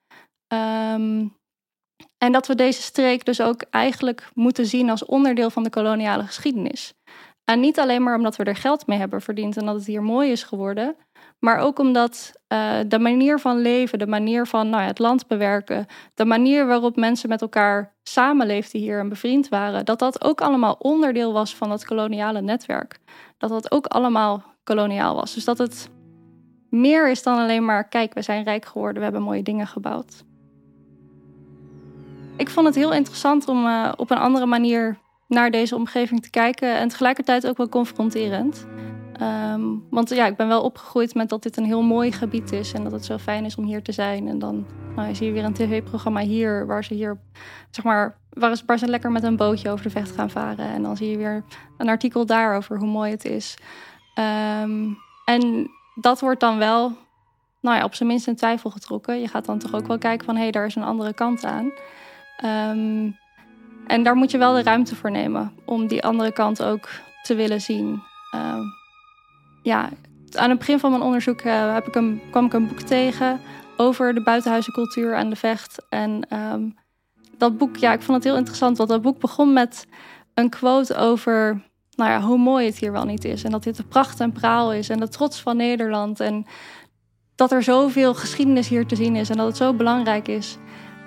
Um, 0.53 1.39
en 2.17 2.31
dat 2.31 2.47
we 2.47 2.55
deze 2.55 2.81
streek 2.81 3.25
dus 3.25 3.41
ook 3.41 3.61
eigenlijk 3.69 4.29
moeten 4.33 4.65
zien 4.65 4.89
als 4.89 5.05
onderdeel 5.05 5.49
van 5.49 5.63
de 5.63 5.69
koloniale 5.69 6.23
geschiedenis. 6.23 6.93
En 7.45 7.59
niet 7.59 7.79
alleen 7.79 8.03
maar 8.03 8.15
omdat 8.15 8.35
we 8.35 8.43
er 8.43 8.55
geld 8.55 8.87
mee 8.87 8.97
hebben 8.97 9.21
verdiend 9.21 9.57
en 9.57 9.65
dat 9.65 9.75
het 9.75 9.85
hier 9.85 10.03
mooi 10.03 10.31
is 10.31 10.43
geworden, 10.43 10.95
maar 11.39 11.57
ook 11.57 11.79
omdat 11.79 12.31
uh, 12.53 12.73
de 12.87 12.99
manier 12.99 13.39
van 13.39 13.57
leven, 13.57 13.99
de 13.99 14.07
manier 14.07 14.47
van 14.47 14.69
nou 14.69 14.81
ja, 14.81 14.87
het 14.87 14.99
land 14.99 15.27
bewerken, 15.27 15.85
de 16.13 16.25
manier 16.25 16.67
waarop 16.67 16.95
mensen 16.95 17.29
met 17.29 17.41
elkaar 17.41 17.95
samenleefden 18.03 18.79
hier 18.79 18.99
en 18.99 19.09
bevriend 19.09 19.49
waren, 19.49 19.85
dat 19.85 19.99
dat 19.99 20.23
ook 20.23 20.41
allemaal 20.41 20.75
onderdeel 20.79 21.33
was 21.33 21.55
van 21.55 21.71
het 21.71 21.85
koloniale 21.85 22.41
netwerk. 22.41 22.99
Dat 23.37 23.49
dat 23.49 23.71
ook 23.71 23.85
allemaal 23.85 24.43
koloniaal 24.63 25.15
was. 25.15 25.33
Dus 25.33 25.45
dat 25.45 25.57
het 25.57 25.89
meer 26.69 27.09
is 27.09 27.23
dan 27.23 27.37
alleen 27.37 27.65
maar, 27.65 27.87
kijk, 27.87 28.13
we 28.13 28.21
zijn 28.21 28.43
rijk 28.43 28.65
geworden, 28.65 28.97
we 28.97 29.03
hebben 29.03 29.21
mooie 29.21 29.43
dingen 29.43 29.67
gebouwd. 29.67 30.23
Ik 32.41 32.49
vond 32.49 32.65
het 32.65 32.75
heel 32.75 32.93
interessant 32.93 33.47
om 33.47 33.65
uh, 33.65 33.91
op 33.95 34.11
een 34.11 34.17
andere 34.17 34.45
manier 34.45 34.97
naar 35.27 35.51
deze 35.51 35.75
omgeving 35.75 36.21
te 36.21 36.29
kijken 36.29 36.75
en 36.75 36.87
tegelijkertijd 36.87 37.47
ook 37.47 37.57
wel 37.57 37.69
confronterend. 37.69 38.65
Um, 39.53 39.83
want 39.89 40.09
ja, 40.09 40.25
ik 40.25 40.35
ben 40.35 40.47
wel 40.47 40.61
opgegroeid 40.61 41.13
met 41.13 41.29
dat 41.29 41.43
dit 41.43 41.57
een 41.57 41.65
heel 41.65 41.81
mooi 41.81 42.11
gebied 42.11 42.51
is 42.51 42.73
en 42.73 42.83
dat 42.83 42.91
het 42.91 43.05
zo 43.05 43.17
fijn 43.17 43.45
is 43.45 43.55
om 43.55 43.65
hier 43.65 43.83
te 43.83 43.91
zijn. 43.91 44.27
En 44.27 44.39
dan 44.39 44.65
nou, 44.95 45.15
zie 45.15 45.27
je 45.27 45.31
weer 45.31 45.43
een 45.43 45.53
tv-programma 45.53 46.19
hier 46.19 46.65
waar 46.65 46.83
ze 46.83 46.93
hier, 46.93 47.17
zeg 47.71 47.85
maar, 47.85 48.17
waar 48.29 48.55
ze, 48.55 48.63
waar 48.65 48.79
lekker 48.81 49.11
met 49.11 49.23
een 49.23 49.35
bootje 49.35 49.69
over 49.69 49.83
de 49.83 49.91
vecht 49.91 50.11
gaan 50.11 50.29
varen. 50.29 50.65
En 50.65 50.83
dan 50.83 50.97
zie 50.97 51.09
je 51.09 51.17
weer 51.17 51.43
een 51.77 51.89
artikel 51.89 52.25
daarover 52.25 52.77
hoe 52.77 52.87
mooi 52.87 53.11
het 53.11 53.25
is. 53.25 53.57
Um, 54.63 54.97
en 55.25 55.69
dat 55.95 56.19
wordt 56.19 56.39
dan 56.39 56.57
wel, 56.57 56.91
nou 57.61 57.77
ja, 57.77 57.83
op 57.83 57.95
zijn 57.95 58.09
minst 58.09 58.27
in 58.27 58.35
twijfel 58.35 58.69
getrokken. 58.69 59.21
Je 59.21 59.27
gaat 59.27 59.45
dan 59.45 59.59
toch 59.59 59.73
ook 59.73 59.87
wel 59.87 59.97
kijken 59.97 60.25
van 60.25 60.35
hé, 60.35 60.41
hey, 60.41 60.51
daar 60.51 60.65
is 60.65 60.75
een 60.75 60.83
andere 60.83 61.13
kant 61.13 61.45
aan. 61.45 61.71
Um, 62.43 63.17
en 63.87 64.03
daar 64.03 64.15
moet 64.15 64.31
je 64.31 64.37
wel 64.37 64.53
de 64.53 64.63
ruimte 64.63 64.95
voor 64.95 65.11
nemen 65.11 65.53
om 65.65 65.87
die 65.87 66.03
andere 66.03 66.31
kant 66.31 66.63
ook 66.63 66.89
te 67.23 67.35
willen 67.35 67.61
zien. 67.61 68.01
Uh, 68.35 68.59
ja, 69.63 69.89
aan 70.31 70.49
het 70.49 70.59
begin 70.59 70.79
van 70.79 70.91
mijn 70.91 71.03
onderzoek 71.03 71.41
uh, 71.41 71.73
heb 71.73 71.87
ik 71.87 71.95
een, 71.95 72.21
kwam 72.29 72.45
ik 72.45 72.53
een 72.53 72.67
boek 72.67 72.79
tegen 72.79 73.39
over 73.77 74.13
de 74.13 74.23
buitenhuizencultuur 74.23 75.13
en 75.13 75.29
de 75.29 75.35
vecht. 75.35 75.85
En 75.89 76.27
um, 76.53 76.75
dat 77.37 77.57
boek, 77.57 77.77
ja, 77.77 77.93
ik 77.93 78.01
vond 78.01 78.17
het 78.17 78.27
heel 78.27 78.37
interessant, 78.37 78.77
want 78.77 78.89
dat 78.89 79.01
boek 79.01 79.19
begon 79.19 79.53
met 79.53 79.87
een 80.33 80.49
quote 80.49 80.95
over 80.95 81.61
nou 81.95 82.11
ja, 82.11 82.21
hoe 82.21 82.37
mooi 82.37 82.65
het 82.65 82.77
hier 82.77 82.91
wel 82.91 83.05
niet 83.05 83.25
is. 83.25 83.43
En 83.43 83.51
dat 83.51 83.63
dit 83.63 83.77
de 83.77 83.83
pracht 83.83 84.19
en 84.19 84.31
praal 84.31 84.73
is 84.73 84.89
en 84.89 84.99
de 84.99 85.07
trots 85.07 85.41
van 85.41 85.57
Nederland. 85.57 86.19
En 86.19 86.45
dat 87.35 87.51
er 87.51 87.63
zoveel 87.63 88.13
geschiedenis 88.13 88.67
hier 88.67 88.85
te 88.85 88.95
zien 88.95 89.15
is 89.15 89.29
en 89.29 89.37
dat 89.37 89.47
het 89.47 89.57
zo 89.57 89.73
belangrijk 89.73 90.27
is. 90.27 90.57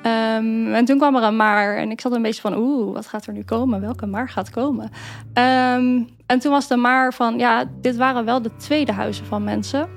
Um, 0.06 0.74
en 0.74 0.84
toen 0.84 0.98
kwam 0.98 1.16
er 1.16 1.22
een 1.22 1.36
maar 1.36 1.76
en 1.76 1.90
ik 1.90 2.00
zat 2.00 2.12
een 2.12 2.22
beetje 2.22 2.40
van, 2.40 2.56
oeh, 2.56 2.94
wat 2.94 3.06
gaat 3.06 3.26
er 3.26 3.32
nu 3.32 3.42
komen? 3.42 3.80
Welke 3.80 4.06
maar 4.06 4.28
gaat 4.28 4.50
komen? 4.50 4.84
Um, 4.84 6.08
en 6.26 6.38
toen 6.38 6.50
was 6.50 6.68
de 6.68 6.76
maar 6.76 7.14
van, 7.14 7.38
ja, 7.38 7.64
dit 7.80 7.96
waren 7.96 8.24
wel 8.24 8.42
de 8.42 8.56
tweede 8.56 8.92
huizen 8.92 9.26
van 9.26 9.44
mensen. 9.44 9.88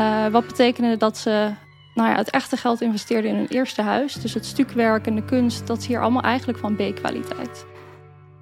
Uh, 0.00 0.26
wat 0.26 0.46
betekende 0.46 0.96
dat 0.96 1.18
ze 1.18 1.50
nou 1.94 2.08
ja, 2.08 2.16
het 2.16 2.30
echte 2.30 2.56
geld 2.56 2.80
investeerden 2.80 3.30
in 3.30 3.36
hun 3.36 3.46
eerste 3.46 3.82
huis. 3.82 4.14
Dus 4.14 4.34
het 4.34 4.46
stukwerk 4.46 5.06
en 5.06 5.14
de 5.14 5.24
kunst, 5.24 5.66
dat 5.66 5.78
is 5.78 5.86
hier 5.86 6.02
allemaal 6.02 6.22
eigenlijk 6.22 6.58
van 6.58 6.74
B-kwaliteit. 6.74 7.66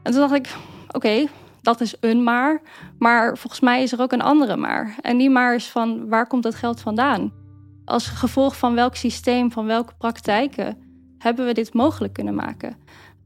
En 0.02 0.12
toen 0.12 0.20
dacht 0.20 0.34
ik, 0.34 0.48
oké, 0.90 1.26
dat 1.62 1.80
is 1.80 1.94
een 2.00 2.22
maar. 2.22 2.62
Maar 2.98 3.38
volgens 3.38 3.60
mij 3.60 3.82
is 3.82 3.92
er 3.92 4.00
ook 4.00 4.12
een 4.12 4.22
andere 4.22 4.56
maar. 4.56 4.94
En 5.00 5.18
die 5.18 5.30
maar 5.30 5.54
is 5.54 5.70
van, 5.70 6.08
waar 6.08 6.26
komt 6.26 6.42
dat 6.42 6.54
geld 6.54 6.80
vandaan? 6.80 7.32
Als 7.84 8.06
gevolg 8.06 8.56
van 8.56 8.74
welk 8.74 8.96
systeem, 8.96 9.52
van 9.52 9.66
welke 9.66 9.92
praktijken 9.98 10.83
hebben 11.24 11.46
we 11.46 11.52
dit 11.52 11.72
mogelijk 11.72 12.12
kunnen 12.12 12.34
maken? 12.34 12.76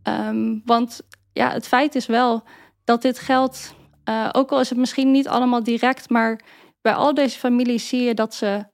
Um, 0.03 0.63
want 0.65 1.01
ja, 1.33 1.51
het 1.51 1.67
feit 1.67 1.95
is 1.95 2.07
wel 2.07 2.43
dat 2.85 3.03
dit 3.03 3.19
geld, 3.19 3.75
uh, 4.09 4.29
ook 4.33 4.51
al 4.51 4.61
is 4.61 4.69
het 4.69 4.79
misschien 4.79 5.11
niet 5.11 5.29
allemaal 5.29 5.63
direct, 5.63 6.11
maar 6.11 6.41
bij 6.81 6.95
al 6.95 7.15
deze 7.15 7.39
families 7.39 7.89
zie 7.89 8.03
je 8.03 8.15
dat 8.15 8.35
ze 8.35 8.65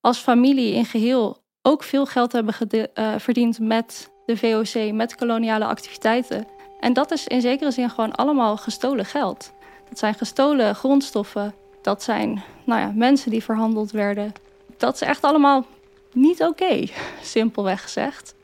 als 0.00 0.18
familie 0.18 0.74
in 0.74 0.84
geheel 0.84 1.42
ook 1.62 1.82
veel 1.82 2.06
geld 2.06 2.32
hebben 2.32 2.54
uh, 2.94 3.14
verdiend 3.18 3.58
met 3.58 4.10
de 4.26 4.36
VOC, 4.36 4.92
met 4.92 5.14
koloniale 5.14 5.64
activiteiten. 5.64 6.46
En 6.80 6.92
dat 6.92 7.10
is 7.10 7.26
in 7.26 7.40
zekere 7.40 7.70
zin 7.70 7.90
gewoon 7.90 8.14
allemaal 8.14 8.56
gestolen 8.56 9.04
geld. 9.04 9.52
Dat 9.88 9.98
zijn 9.98 10.14
gestolen 10.14 10.74
grondstoffen, 10.74 11.54
dat 11.82 12.02
zijn 12.02 12.42
nou 12.64 12.80
ja, 12.80 12.92
mensen 12.94 13.30
die 13.30 13.42
verhandeld 13.42 13.90
werden. 13.90 14.32
Dat 14.76 14.94
is 14.94 15.00
echt 15.00 15.22
allemaal 15.22 15.66
niet 16.12 16.42
oké, 16.42 16.84
simpelweg 17.22 17.82
gezegd. 17.82 18.34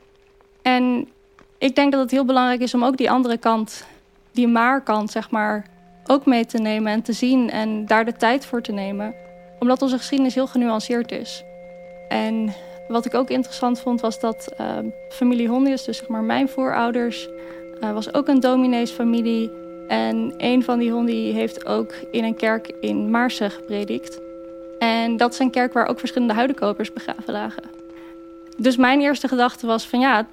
En 0.65 1.07
ik 1.57 1.75
denk 1.75 1.91
dat 1.91 2.01
het 2.01 2.11
heel 2.11 2.25
belangrijk 2.25 2.61
is 2.61 2.73
om 2.73 2.83
ook 2.83 2.97
die 2.97 3.11
andere 3.11 3.37
kant, 3.37 3.85
die 4.31 4.47
maar-kant, 4.47 5.11
zeg 5.11 5.31
maar, 5.31 5.65
ook 6.05 6.25
mee 6.25 6.45
te 6.45 6.57
nemen 6.57 6.91
en 6.91 7.01
te 7.01 7.13
zien 7.13 7.49
en 7.49 7.85
daar 7.85 8.05
de 8.05 8.13
tijd 8.13 8.45
voor 8.45 8.61
te 8.61 8.71
nemen. 8.71 9.13
Omdat 9.59 9.81
onze 9.81 9.97
geschiedenis 9.97 10.35
heel 10.35 10.47
genuanceerd 10.47 11.11
is. 11.11 11.43
En 12.09 12.53
wat 12.87 13.05
ik 13.05 13.13
ook 13.13 13.29
interessant 13.29 13.79
vond 13.79 14.01
was 14.01 14.19
dat 14.19 14.53
uh, 14.59 14.77
familie 15.09 15.47
Hondius, 15.47 15.83
dus 15.83 15.97
zeg 15.97 16.07
maar 16.07 16.23
mijn 16.23 16.49
voorouders, 16.49 17.27
uh, 17.81 17.93
was 17.93 18.13
ook 18.13 18.27
een 18.27 18.39
domineesfamilie. 18.39 19.51
En 19.87 20.33
een 20.37 20.63
van 20.63 20.79
die 20.79 20.91
honden 20.91 21.33
heeft 21.33 21.65
ook 21.65 21.93
in 22.11 22.23
een 22.23 22.35
kerk 22.35 22.71
in 22.81 23.09
Maarsen 23.09 23.51
gepredikt. 23.51 24.19
En 24.79 25.17
dat 25.17 25.33
is 25.33 25.39
een 25.39 25.51
kerk 25.51 25.73
waar 25.73 25.87
ook 25.87 25.99
verschillende 25.99 26.33
huidenkopers 26.33 26.93
begraven 26.93 27.33
lagen. 27.33 27.74
Dus 28.57 28.75
mijn 28.75 29.01
eerste 29.01 29.27
gedachte 29.27 29.67
was 29.67 29.87
van 29.87 29.99
ja, 29.99 30.25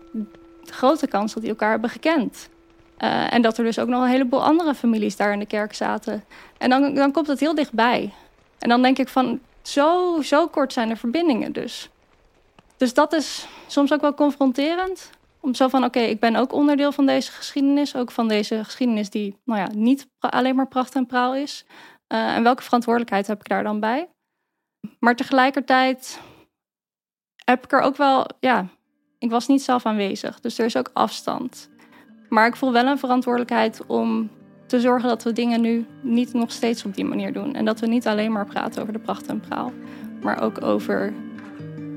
de 0.65 0.73
grote 0.73 1.07
kans 1.07 1.33
dat 1.33 1.43
die 1.43 1.53
elkaar 1.53 1.71
hebben 1.71 1.91
gekend. 1.91 2.49
Uh, 2.99 3.33
en 3.33 3.43
dat 3.43 3.59
er 3.59 3.65
dus 3.65 3.79
ook 3.79 3.89
nog 3.89 4.03
een 4.03 4.09
heleboel 4.09 4.45
andere 4.45 4.75
families 4.75 5.17
daar 5.17 5.33
in 5.33 5.39
de 5.39 5.47
kerk 5.47 5.75
zaten. 5.75 6.25
En 6.59 6.71
dan, 6.71 6.95
dan 6.95 7.13
komt 7.13 7.27
het 7.27 7.41
heel 7.41 7.55
dichtbij. 7.55 8.13
En 8.59 8.69
dan 8.69 8.83
denk 8.83 8.99
ik 8.99 9.09
van, 9.09 9.41
zo, 9.63 10.21
zo 10.23 10.49
kort 10.49 10.73
zijn 10.73 10.89
de 10.89 10.97
verbindingen 10.97 11.53
dus. 11.53 11.89
Dus 12.77 12.95
dat 12.95 13.13
is 13.13 13.47
soms 13.67 13.93
ook 13.93 14.01
wel 14.01 14.15
confronterend. 14.15 15.11
Om 15.41 15.55
zo 15.55 15.69
van, 15.69 15.85
oké, 15.85 16.01
ik 16.01 16.21
ben 16.21 16.37
ook 16.37 16.53
onderdeel 16.53 16.93
van 16.93 17.07
deze 17.07 17.33
geschiedenis. 17.33 17.97
Ook 17.97 18.11
van 18.11 18.29
deze 18.29 18.65
geschiedenis 18.65 19.11
die, 19.11 19.37
nou 19.45 19.61
ja, 19.61 19.69
niet 19.75 20.09
alleen 20.19 20.57
maar 20.57 20.69
pracht 20.69 20.95
en 20.95 21.07
praal 21.07 21.35
is. 21.35 21.65
Uh, 22.09 22.37
en 22.37 22.43
welke 22.43 22.63
verantwoordelijkheid 22.63 23.27
heb 23.27 23.41
ik 23.41 23.49
daar 23.49 23.63
dan 23.63 23.81
bij? 23.81 24.09
Maar 24.99 25.17
tegelijkertijd 25.17 26.21
heb 27.45 27.65
ik 27.65 27.73
er 27.73 27.81
ook 27.81 27.97
wel, 27.97 28.27
ja, 28.41 28.67
ik 29.19 29.31
was 29.31 29.49
niet 29.49 29.63
zelf 29.63 29.87
aanwezig. 29.87 30.41
Dus 30.41 30.59
er 30.59 30.65
is 30.65 30.77
ook 30.77 30.91
afstand. 30.93 31.71
Maar 32.29 32.47
ik 32.47 32.57
voel 32.57 32.73
wel 32.73 32.87
een 32.87 32.99
verantwoordelijkheid 32.99 33.87
om 33.87 34.31
te 34.67 34.81
zorgen 34.81 35.09
dat 35.09 35.23
we 35.23 35.33
dingen 35.33 35.61
nu 35.61 35.87
niet 36.03 36.33
nog 36.33 36.53
steeds 36.53 36.85
op 36.85 36.95
die 36.95 37.05
manier 37.05 37.33
doen. 37.33 37.55
En 37.55 37.65
dat 37.65 37.81
we 37.81 37.87
niet 37.87 38.07
alleen 38.07 38.33
maar 38.33 38.47
praten 38.47 38.83
over 38.83 38.93
de 38.93 38.99
pracht 38.99 39.27
en 39.27 39.41
praal, 39.41 39.73
maar 40.23 40.43
ook 40.43 40.65
over 40.65 41.13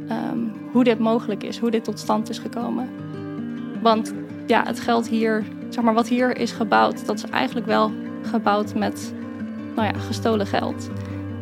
um, 0.09 0.53
hoe 0.71 0.83
dit 0.83 0.99
mogelijk 0.99 1.43
is, 1.43 1.57
hoe 1.57 1.71
dit 1.71 1.83
tot 1.83 1.99
stand 1.99 2.29
is 2.29 2.39
gekomen. 2.39 2.89
Want 3.81 4.13
ja, 4.47 4.63
het 4.65 4.79
geld 4.79 5.07
hier, 5.07 5.43
zeg 5.69 5.83
maar 5.83 5.93
wat 5.93 6.07
hier 6.07 6.37
is 6.37 6.51
gebouwd, 6.51 7.05
dat 7.05 7.17
is 7.17 7.29
eigenlijk 7.29 7.65
wel 7.65 7.91
gebouwd 8.21 8.75
met 8.75 9.13
nou 9.75 9.87
ja, 9.87 9.99
gestolen 9.99 10.47
geld. 10.47 10.89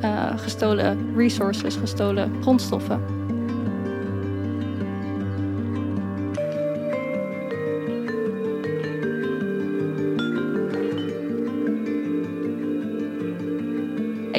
Uh, 0.02 0.38
gestolen 0.38 1.16
resources, 1.16 1.76
gestolen 1.76 2.32
grondstoffen. 2.42 3.13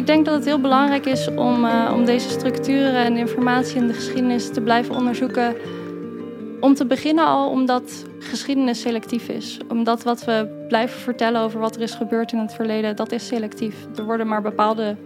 Ik 0.05 0.11
denk 0.11 0.25
dat 0.25 0.35
het 0.35 0.45
heel 0.45 0.61
belangrijk 0.61 1.07
is 1.07 1.29
om, 1.29 1.65
uh, 1.65 1.93
om 1.95 2.05
deze 2.05 2.29
structuren 2.29 3.05
en 3.05 3.17
informatie 3.17 3.77
in 3.77 3.87
de 3.87 3.93
geschiedenis 3.93 4.51
te 4.51 4.61
blijven 4.61 4.95
onderzoeken. 4.95 5.57
Om 6.61 6.75
te 6.75 6.87
beginnen 6.87 7.27
al 7.27 7.51
omdat 7.51 8.05
geschiedenis 8.19 8.81
selectief 8.81 9.29
is. 9.29 9.59
Omdat 9.69 10.03
wat 10.03 10.25
we 10.25 10.65
blijven 10.69 11.01
vertellen 11.01 11.41
over 11.41 11.61
wat 11.61 11.77
er 11.77 11.83
is 11.83 11.95
gebeurd 11.95 12.33
in 12.33 12.39
het 12.39 12.55
verleden, 12.55 12.97
dat 12.97 13.13
is 13.13 13.27
selectief. 13.27 13.87
Er 13.97 14.05
worden 14.05 14.29
maar 14.29 14.43
bepaalde 14.43 14.97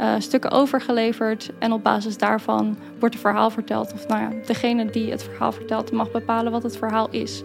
uh, 0.00 0.14
stukken 0.18 0.50
overgeleverd 0.50 1.50
en 1.58 1.72
op 1.72 1.82
basis 1.82 2.18
daarvan 2.18 2.76
wordt 2.98 3.14
het 3.14 3.24
verhaal 3.24 3.50
verteld. 3.50 3.92
Of 3.92 4.08
nou 4.08 4.20
ja, 4.20 4.30
degene 4.46 4.90
die 4.90 5.10
het 5.10 5.22
verhaal 5.22 5.52
vertelt 5.52 5.92
mag 5.92 6.10
bepalen 6.10 6.52
wat 6.52 6.62
het 6.62 6.76
verhaal 6.76 7.08
is. 7.10 7.42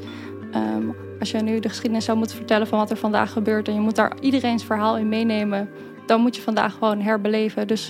Um, 0.56 0.96
als 1.20 1.32
je 1.32 1.38
nu 1.38 1.60
de 1.60 1.70
geschiedenis 1.70 2.06
zou 2.06 2.17
moeten 2.17 2.36
vertellen 2.38 2.67
van 2.67 2.80
wat 2.80 2.91
er 2.91 2.98
vandaag 2.98 3.32
gebeurt 3.32 3.67
en 3.67 3.74
je 3.74 3.80
moet 3.80 3.96
daar 3.96 4.13
iedereen's 4.20 4.63
verhaal 4.63 4.98
in 4.98 5.10
meenemen, 5.10 5.70
dan 6.08 6.22
moet 6.22 6.36
je 6.36 6.41
vandaag 6.41 6.74
gewoon 6.74 7.02
herbeleven. 7.02 7.67
Dus 7.67 7.89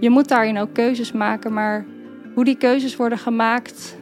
je 0.00 0.10
moet 0.10 0.28
daarin 0.28 0.58
ook 0.58 0.72
keuzes 0.72 1.12
maken, 1.12 1.52
maar 1.52 1.86
hoe 2.34 2.44
die 2.44 2.56
keuzes 2.56 2.96
worden 2.96 3.18
gemaakt, 3.18 3.98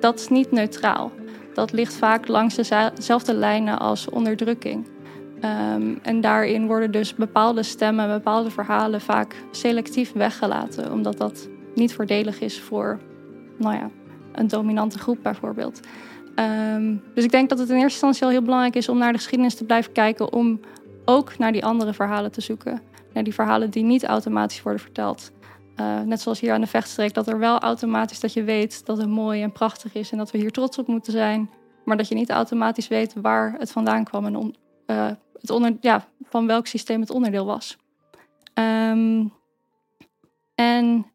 dat 0.00 0.18
is 0.18 0.28
niet 0.28 0.50
neutraal. 0.50 1.12
Dat 1.54 1.72
ligt 1.72 1.94
vaak 1.94 2.28
langs 2.28 2.54
dezelfde 2.54 3.34
lijnen 3.34 3.78
als 3.78 4.08
onderdrukking. 4.08 4.86
Um, 5.44 5.98
en 6.02 6.20
daarin 6.20 6.66
worden 6.66 6.90
dus 6.90 7.14
bepaalde 7.14 7.62
stemmen, 7.62 8.08
bepaalde 8.08 8.50
verhalen 8.50 9.00
vaak 9.00 9.34
selectief 9.50 10.12
weggelaten, 10.12 10.92
omdat 10.92 11.18
dat 11.18 11.48
niet 11.74 11.94
voordelig 11.94 12.40
is 12.40 12.60
voor 12.60 12.98
nou 13.58 13.74
ja, 13.74 13.90
een 14.32 14.48
dominante 14.48 14.98
groep 14.98 15.18
bijvoorbeeld. 15.22 15.80
Um, 16.76 17.02
dus 17.14 17.24
ik 17.24 17.30
denk 17.30 17.48
dat 17.48 17.58
het 17.58 17.68
in 17.68 17.74
eerste 17.74 17.90
instantie 17.90 18.22
al 18.22 18.30
heel 18.30 18.42
belangrijk 18.42 18.76
is 18.76 18.88
om 18.88 18.98
naar 18.98 19.12
de 19.12 19.18
geschiedenis 19.18 19.54
te 19.54 19.64
blijven 19.64 19.92
kijken, 19.92 20.32
om 20.32 20.60
ook 21.04 21.38
naar 21.38 21.52
die 21.52 21.64
andere 21.64 21.92
verhalen 21.92 22.32
te 22.32 22.40
zoeken. 22.40 22.80
Naar 23.12 23.24
die 23.24 23.34
verhalen 23.34 23.70
die 23.70 23.82
niet 23.82 24.04
automatisch 24.04 24.62
worden 24.62 24.82
verteld. 24.82 25.32
Uh, 25.76 26.00
net 26.00 26.20
zoals 26.20 26.40
hier 26.40 26.52
aan 26.52 26.60
de 26.60 26.66
vechtstreek, 26.66 27.14
dat 27.14 27.28
er 27.28 27.38
wel 27.38 27.58
automatisch 27.58 28.20
dat 28.20 28.32
je 28.32 28.42
weet 28.42 28.86
dat 28.86 28.96
het 28.96 29.08
mooi 29.08 29.42
en 29.42 29.52
prachtig 29.52 29.94
is 29.94 30.10
en 30.10 30.18
dat 30.18 30.30
we 30.30 30.38
hier 30.38 30.50
trots 30.50 30.78
op 30.78 30.86
moeten 30.86 31.12
zijn. 31.12 31.50
Maar 31.84 31.96
dat 31.96 32.08
je 32.08 32.14
niet 32.14 32.30
automatisch 32.30 32.88
weet 32.88 33.14
waar 33.14 33.54
het 33.58 33.72
vandaan 33.72 34.04
kwam 34.04 34.26
en 34.26 34.54
uh, 34.86 35.10
het 35.40 35.50
onder, 35.50 35.76
ja, 35.80 36.08
van 36.22 36.46
welk 36.46 36.66
systeem 36.66 37.00
het 37.00 37.10
onderdeel 37.10 37.46
was. 37.46 37.76
Um, 38.54 39.32
en 40.54 41.06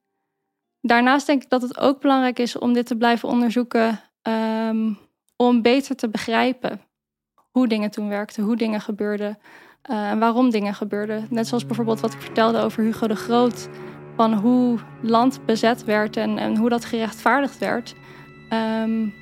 daarnaast 0.82 1.26
denk 1.26 1.44
ik 1.44 1.50
dat 1.50 1.62
het 1.62 1.80
ook 1.80 2.02
belangrijk 2.02 2.40
is 2.40 2.58
om 2.58 2.74
dit 2.74 2.86
te 2.86 2.96
blijven 2.96 3.30
onderzoeken. 3.30 4.00
Um, 4.22 4.98
om 5.36 5.62
beter 5.62 5.96
te 5.96 6.10
begrijpen 6.10 6.82
hoe 7.52 7.68
dingen 7.68 7.92
toen 7.92 8.10
werkten, 8.10 8.44
hoe 8.44 8.56
dingen 8.56 8.82
gebeurden 8.82 9.38
uh, 9.90 10.14
waarom 10.14 10.50
dingen 10.50 10.74
gebeurden. 10.74 11.28
Net 11.30 11.48
zoals 11.48 11.66
bijvoorbeeld 11.66 12.00
wat 12.00 12.14
ik 12.14 12.22
vertelde 12.22 12.60
over 12.60 12.84
Hugo 12.84 13.08
de 13.08 13.16
Groot, 13.16 13.70
van 14.16 14.34
hoe 14.34 14.78
land 15.02 15.40
bezet 15.46 15.84
werd 15.84 16.18
en, 16.18 16.38
en 16.38 16.58
hoe 16.58 16.70
dat 16.70 16.86
gerechtvaardigd 16.86 17.58
werd. 17.58 17.94
Um, 18.84 19.14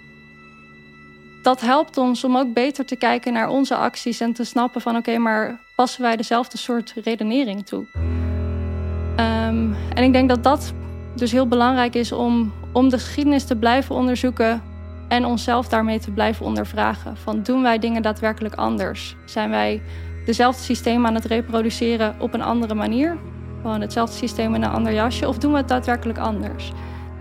dat 1.43 1.61
helpt 1.61 1.97
ons 1.97 2.23
om 2.23 2.37
ook 2.37 2.53
beter 2.53 2.85
te 2.85 2.95
kijken 2.95 3.33
naar 3.33 3.49
onze 3.49 3.75
acties 3.75 4.19
en 4.19 4.33
te 4.33 4.43
snappen 4.43 4.81
van 4.81 4.95
oké, 4.95 5.17
maar 5.17 5.59
passen 5.75 6.01
wij 6.01 6.15
dezelfde 6.15 6.57
soort 6.57 6.93
redenering 7.03 7.65
toe? 7.65 7.85
Um, 7.95 9.75
en 9.93 10.03
ik 10.03 10.13
denk 10.13 10.29
dat 10.29 10.43
dat 10.43 10.73
dus 11.15 11.31
heel 11.31 11.47
belangrijk 11.47 11.95
is 11.95 12.11
om, 12.11 12.53
om 12.71 12.89
de 12.89 12.99
geschiedenis 12.99 13.43
te 13.43 13.55
blijven 13.55 13.95
onderzoeken 13.95 14.61
en 15.07 15.25
onszelf 15.25 15.67
daarmee 15.67 15.99
te 15.99 16.11
blijven 16.11 16.45
ondervragen. 16.45 17.17
Van 17.17 17.43
doen 17.43 17.61
wij 17.61 17.79
dingen 17.79 18.01
daadwerkelijk 18.01 18.55
anders? 18.55 19.15
Zijn 19.25 19.49
wij 19.49 19.81
dezelfde 20.25 20.63
systeem 20.63 21.05
aan 21.05 21.15
het 21.15 21.25
reproduceren 21.25 22.15
op 22.19 22.33
een 22.33 22.41
andere 22.41 22.73
manier? 22.73 23.17
Gewoon 23.61 23.81
hetzelfde 23.81 24.15
systeem 24.15 24.55
in 24.55 24.63
een 24.63 24.69
ander 24.69 24.93
jasje? 24.93 25.27
Of 25.27 25.37
doen 25.37 25.51
we 25.51 25.57
het 25.57 25.67
daadwerkelijk 25.67 26.19
anders? 26.19 26.71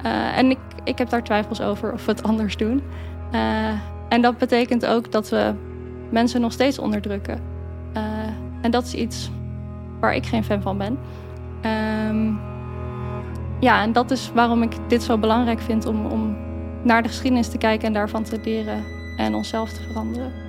Uh, 0.04 0.38
en 0.38 0.50
ik, 0.50 0.58
ik 0.84 0.98
heb 0.98 1.08
daar 1.08 1.24
twijfels 1.24 1.60
over 1.60 1.92
of 1.92 2.04
we 2.04 2.10
het 2.10 2.22
anders 2.30 2.56
doen. 2.56 2.82
Uh, 3.34 3.68
en 4.08 4.22
dat 4.22 4.38
betekent 4.38 4.86
ook 4.86 5.12
dat 5.12 5.28
we 5.28 5.54
mensen 6.10 6.40
nog 6.40 6.52
steeds 6.52 6.78
onderdrukken. 6.78 7.40
Uh, 7.96 8.02
en 8.60 8.70
dat 8.70 8.84
is 8.84 8.94
iets 8.94 9.30
waar 10.00 10.14
ik 10.14 10.26
geen 10.26 10.44
fan 10.44 10.62
van 10.62 10.78
ben. 10.78 10.98
Um, 12.08 12.40
ja, 13.60 13.82
en 13.82 13.92
dat 13.92 14.10
is 14.10 14.30
waarom 14.34 14.62
ik 14.62 14.72
dit 14.88 15.02
zo 15.02 15.18
belangrijk 15.18 15.60
vind 15.60 15.86
om, 15.86 16.06
om 16.06 16.36
naar 16.82 17.02
de 17.02 17.08
geschiedenis 17.08 17.48
te 17.48 17.58
kijken 17.58 17.86
en 17.86 17.92
daarvan 17.92 18.22
te 18.22 18.40
leren 18.44 18.84
en 19.16 19.34
onszelf 19.34 19.72
te 19.72 19.82
veranderen. 19.82 20.41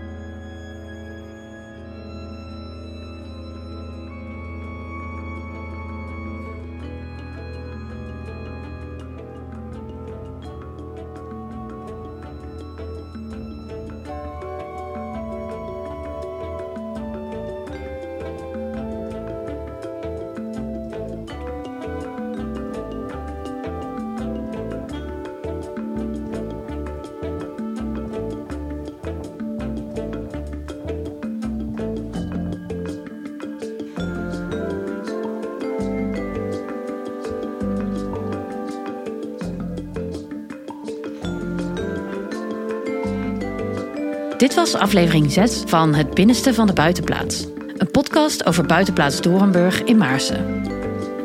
Dit 44.43 44.53
was 44.53 44.75
aflevering 44.75 45.31
6 45.31 45.63
van 45.65 45.93
Het 45.93 46.13
Binnenste 46.13 46.53
van 46.53 46.67
de 46.67 46.73
Buitenplaats. 46.73 47.45
Een 47.77 47.91
podcast 47.91 48.45
over 48.45 48.65
Buitenplaats 48.65 49.21
Dorenburg 49.21 49.83
in 49.83 49.97
Maarsen. 49.97 50.61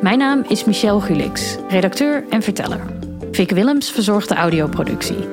Mijn 0.01 0.19
naam 0.19 0.45
is 0.49 0.65
Michelle 0.65 1.01
Gulix, 1.01 1.57
redacteur 1.69 2.25
en 2.31 2.43
verteller. 2.43 2.81
Vic 3.33 3.51
Willems 3.51 3.91
verzorgt 3.91 4.29
de 4.29 4.35
audioproductie. 4.35 5.29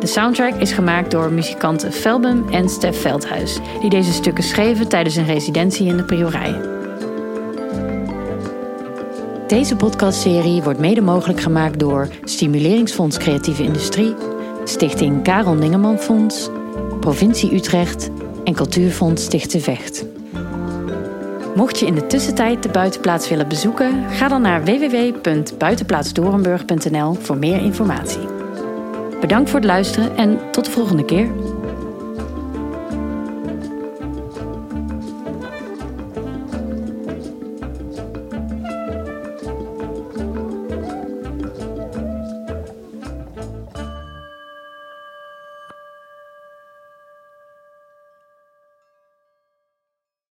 De 0.00 0.06
soundtrack 0.06 0.54
is 0.54 0.72
gemaakt 0.72 1.10
door 1.10 1.32
muzikanten 1.32 1.92
Felbum 1.92 2.48
en 2.50 2.68
Stef 2.68 3.00
Veldhuis, 3.00 3.58
die 3.80 3.90
deze 3.90 4.12
stukken 4.12 4.44
schreven 4.44 4.88
tijdens 4.88 5.16
een 5.16 5.26
residentie 5.26 5.86
in 5.86 5.96
de 5.96 6.04
Priorij. 6.04 6.60
Deze 9.46 9.76
podcastserie 9.76 10.62
wordt 10.62 10.80
mede 10.80 11.00
mogelijk 11.00 11.40
gemaakt 11.40 11.78
door 11.78 12.08
Stimuleringsfonds 12.24 13.18
Creatieve 13.18 13.62
Industrie, 13.62 14.14
Stichting 14.64 15.22
Karel 15.22 15.54
Ningeman 15.54 15.98
Fonds 15.98 16.50
provincie 17.06 17.54
Utrecht 17.54 18.10
en 18.44 18.54
Cultuurfonds 18.54 19.24
Stichte 19.24 19.60
Vecht. 19.60 20.04
Mocht 21.54 21.78
je 21.78 21.86
in 21.86 21.94
de 21.94 22.06
tussentijd 22.06 22.62
de 22.62 22.68
buitenplaats 22.68 23.28
willen 23.28 23.48
bezoeken, 23.48 24.10
ga 24.10 24.28
dan 24.28 24.42
naar 24.42 24.64
www.buitenplaatsdorenburg.nl 24.64 27.14
voor 27.14 27.36
meer 27.36 27.60
informatie. 27.60 28.26
Bedankt 29.20 29.50
voor 29.50 29.58
het 29.58 29.68
luisteren 29.68 30.16
en 30.16 30.38
tot 30.50 30.64
de 30.64 30.70
volgende 30.70 31.04
keer. 31.04 31.28